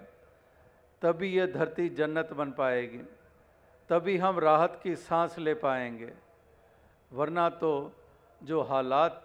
तभी 1.02 1.28
ये 1.30 1.46
धरती 1.48 1.88
जन्नत 1.92 2.34
बन 2.34 2.52
पाएगी, 2.52 2.98
तभी 3.90 4.18
हम 4.18 4.40
राहत 4.40 4.80
की 4.84 4.96
सांस 4.98 5.38
ले 5.40 5.54
पाएँगे, 5.56 6.12
वरना 7.12 7.50
तो 7.52 7.72
जो 8.42 8.62
हालात 8.62 9.24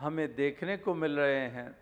हमें 0.00 0.34
देखने 0.34 0.76
को 0.76 0.94
मिल 0.94 1.16
रहे 1.16 1.48
हैं 1.48 1.78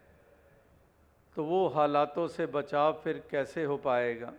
तो 1.36 1.44
वो 1.44 1.68
हालातों 1.68 2.28
से 2.28 2.46
बचाव 2.46 3.00
फिर 3.04 3.22
कैसे 3.30 3.64
हो 3.64 3.76
पाएगा? 3.76 4.32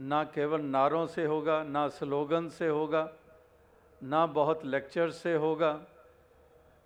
ना 0.00 0.24
केवल 0.24 0.60
नारों 0.60 1.06
से 1.06 1.24
होगा, 1.24 1.62
ना 1.62 1.88
स्लोगन 1.88 2.48
से 2.48 2.68
होगा, 2.68 3.12
ना 4.02 4.26
बहुत 4.26 4.64
लेक्चर 4.64 5.10
से 5.10 5.34
होगा। 5.34 5.80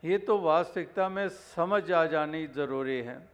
ये 0.05 0.19
तो 0.19 0.39
वास्तविकता 0.39 1.09
में 1.09 1.29
समझ 1.29 1.93
आ 1.93 2.07
जानी 2.07 2.47
ज़रूरी 2.47 3.01
है। 3.03 3.29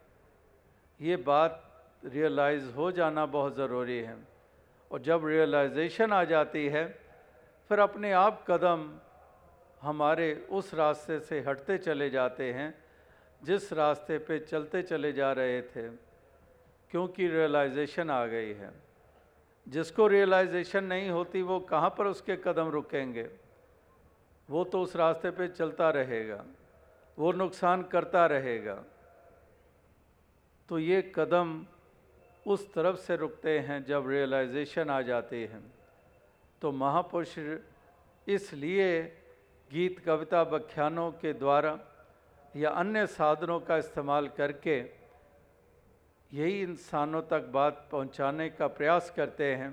ये 1.00 1.16
बात 1.16 1.62
रियलाइज़ 2.04 2.70
हो 2.70 2.92
जाना 2.92 3.26
बहुत 3.26 3.56
ज़रूरी 3.56 3.98
है। 3.98 4.16
और 4.90 5.02
जब 5.02 5.26
रियलाइजेशन 5.26 6.12
आ 6.12 6.24
जाती 6.24 6.66
है, 6.68 6.86
फिर 7.68 7.78
अपने 7.78 8.12
आप 8.12 8.44
कदम 8.50 8.98
हमारे 9.82 10.34
उस 10.50 10.74
रास्ते 10.74 11.20
से 11.20 11.40
हटते 11.40 11.78
चले 11.78 12.10
जाते 12.10 12.52
हैं, 12.52 12.74
जिस 13.42 13.72
रास्ते 13.72 14.18
पे 14.18 14.38
चलते 14.38 14.82
चले 14.82 15.12
जा 15.12 15.32
रहे 15.32 15.62
थे, 15.62 15.88
क्योंकि 16.90 17.28
रियलाइजेशन 17.28 18.10
आ 18.10 18.26
गई 18.26 18.52
है। 18.52 18.70
जिसको 19.68 20.06
रियलाइजेशन 20.06 20.84
नहीं 20.84 21.10
होती, 21.10 21.42
वो 21.42 21.60
कहाँ 21.60 21.90
पर 21.90 22.06
उसके 22.06 22.36
कदम 22.36 22.68
रुकेंगे? 22.68 23.28
वो 24.50 24.64
तो 24.64 24.82
उस 24.82 24.96
रास्ते 24.96 25.30
पे 25.30 25.48
चलता 25.48 25.90
रहेगा, 25.90 26.44
वो 27.18 27.32
नुकसान 27.32 27.82
करता 27.82 28.26
रहेगा। 28.26 28.82
तो 30.68 30.78
ये 30.78 31.12
कदम 31.14 31.66
उस 32.46 32.72
तरफ़ 32.74 32.96
से 32.96 33.16
रुकते 33.16 33.58
हैं, 33.58 33.84
जब 33.84 34.08
रियलाइजेशन 34.08 34.90
आ 34.90 35.00
जाती 35.02 35.42
है। 35.42 35.60
तो 36.62 36.72
महापुरुष 36.72 37.38
इसलिए 38.28 39.22
गीत 39.70 39.98
कविता 40.06 40.42
व्याख्यानों 40.42 41.10
के 41.12 41.32
द्वारा 41.32 41.78
या 42.54 42.70
अन्य 42.80 43.06
साधनों 43.08 43.58
का 43.60 43.76
इस्तेमाल 43.76 44.28
करके 44.36 44.78
यही 46.30 46.60
इंसानों 46.62 47.22
तक 47.22 47.48
बात 47.52 47.88
पहुँचाने 47.92 48.48
का 48.50 48.66
प्रयास 48.68 49.12
करते 49.16 49.54
हैं 49.54 49.70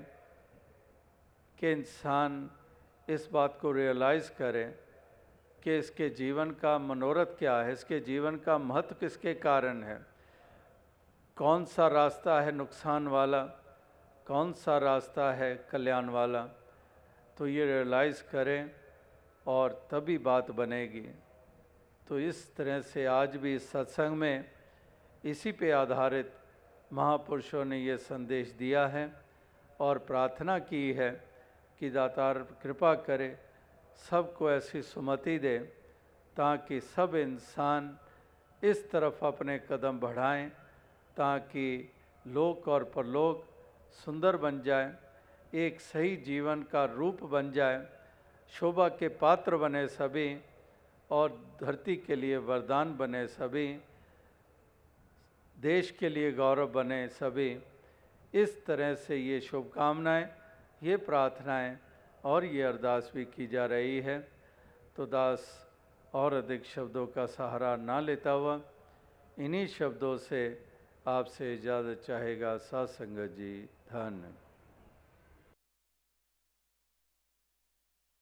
कि 1.58 1.72
इंसान 1.72 2.50
इस 3.08 3.28
बात 3.32 3.58
को 3.60 3.72
रियलाइज़ 3.72 4.30
करें 4.38 4.74
कि 5.62 5.78
इसके 5.78 6.08
जीवन 6.10 6.50
का 6.60 6.78
मनोरथ 6.78 7.38
क्या 7.38 7.56
है, 7.58 7.72
इसके 7.72 8.00
जीवन 8.00 8.36
का 8.36 8.58
महत्व 8.58 8.94
किसके 9.00 9.34
कारण 9.40 9.82
है, 9.82 9.98
कौन 11.36 11.64
सा 11.64 11.86
रास्ता 11.88 12.40
है 12.40 12.52
नुकसान 12.52 13.06
वाला, 13.08 13.42
कौन 14.26 14.52
सा 14.54 14.78
रास्ता 14.78 15.32
है 15.32 15.54
कल्याण 15.70 16.08
वाला 16.10 16.42
तो 17.36 17.46
ये 17.46 17.66
रियलाइज़ 17.66 18.22
करें 18.32 18.70
और 19.46 19.72
तभी 19.90 20.18
बात 20.18 20.50
बनेगी। 20.50 21.08
तो 22.08 22.18
इस 22.20 22.54
तरह 22.56 22.80
से 22.80 23.04
आज 23.06 23.36
भी 23.36 23.54
इस 23.54 23.70
सत्संग 23.70 24.16
में 24.16 24.44
इसी 25.24 25.52
पे 25.52 25.70
आधारित 25.70 26.32
महापुरुषों 26.92 27.64
ने 27.64 27.78
ये 27.78 27.96
संदेश 27.96 28.50
दिया 28.58 28.86
है 28.86 29.10
और 29.80 29.98
प्रार्थना 29.98 30.58
की 30.58 30.92
है 30.92 31.10
कि 31.80 31.90
दातार 31.90 32.38
कृपा 32.62 32.94
करे, 32.94 33.36
सबको 34.10 34.50
ऐसी 34.50 34.82
सुमति 34.82 35.38
दे 35.38 35.58
ताकि 36.36 36.80
सब 36.80 37.14
इंसान 37.14 37.96
इस 38.62 38.90
तरफ़ 38.90 39.24
अपने 39.24 39.58
कदम 39.70 39.98
बढ़ाएँ, 40.00 40.48
ताकि 41.16 41.92
लोक 42.26 42.68
और 42.68 42.84
परलोक 42.84 43.44
सुंदर 44.04 44.36
बन 44.36 44.60
जाए, 44.62 44.92
एक 45.54 45.80
सही 45.80 46.16
जीवन 46.16 46.62
का 46.62 46.84
रूप 46.84 47.22
बन 47.22 47.50
जाए 47.52 47.78
शोभा 48.54 48.88
के 48.88 49.08
पात्र 49.18 49.56
बने 49.56 49.86
सभी 49.88 50.28
और 51.10 51.30
धरती 51.60 51.96
के 51.96 52.16
लिए 52.16 52.36
वरदान 52.36 52.96
बने 52.96 53.26
सभी, 53.26 53.66
देश 55.56 55.90
के 55.90 56.08
लिए 56.08 56.32
गौरव 56.32 56.68
बने 56.72 57.06
सभी। 57.10 57.50
इस 58.34 58.64
तरह 58.66 58.94
से 58.96 59.16
ये 59.16 59.40
शुभकामनाएँ, 59.40 60.26
ये 60.82 60.96
प्रार्थनाएँ 60.96 61.76
और 62.24 62.44
ये 62.44 62.62
अरदास 62.62 63.10
भी 63.14 63.24
की 63.26 63.46
जा 63.46 63.66
रही 63.66 64.00
है। 64.00 64.18
तो 64.96 65.06
दास 65.06 65.42
और 66.14 66.34
अधिक 66.34 66.64
शब्दों 66.64 67.06
का 67.06 67.26
सहारा 67.26 67.74
ना 67.76 67.98
लेता 68.00 68.30
हुआ 68.30 68.60
इन्हीं 69.38 69.66
शब्दों 69.68 70.16
से 70.20 70.42
आपसे 71.06 71.54
इजाज़त 71.54 72.02
चाहेगा 72.06 72.56
सात 72.62 72.88
संगत 72.88 73.34
जी। 73.34 73.54
धन्य। 73.90 74.43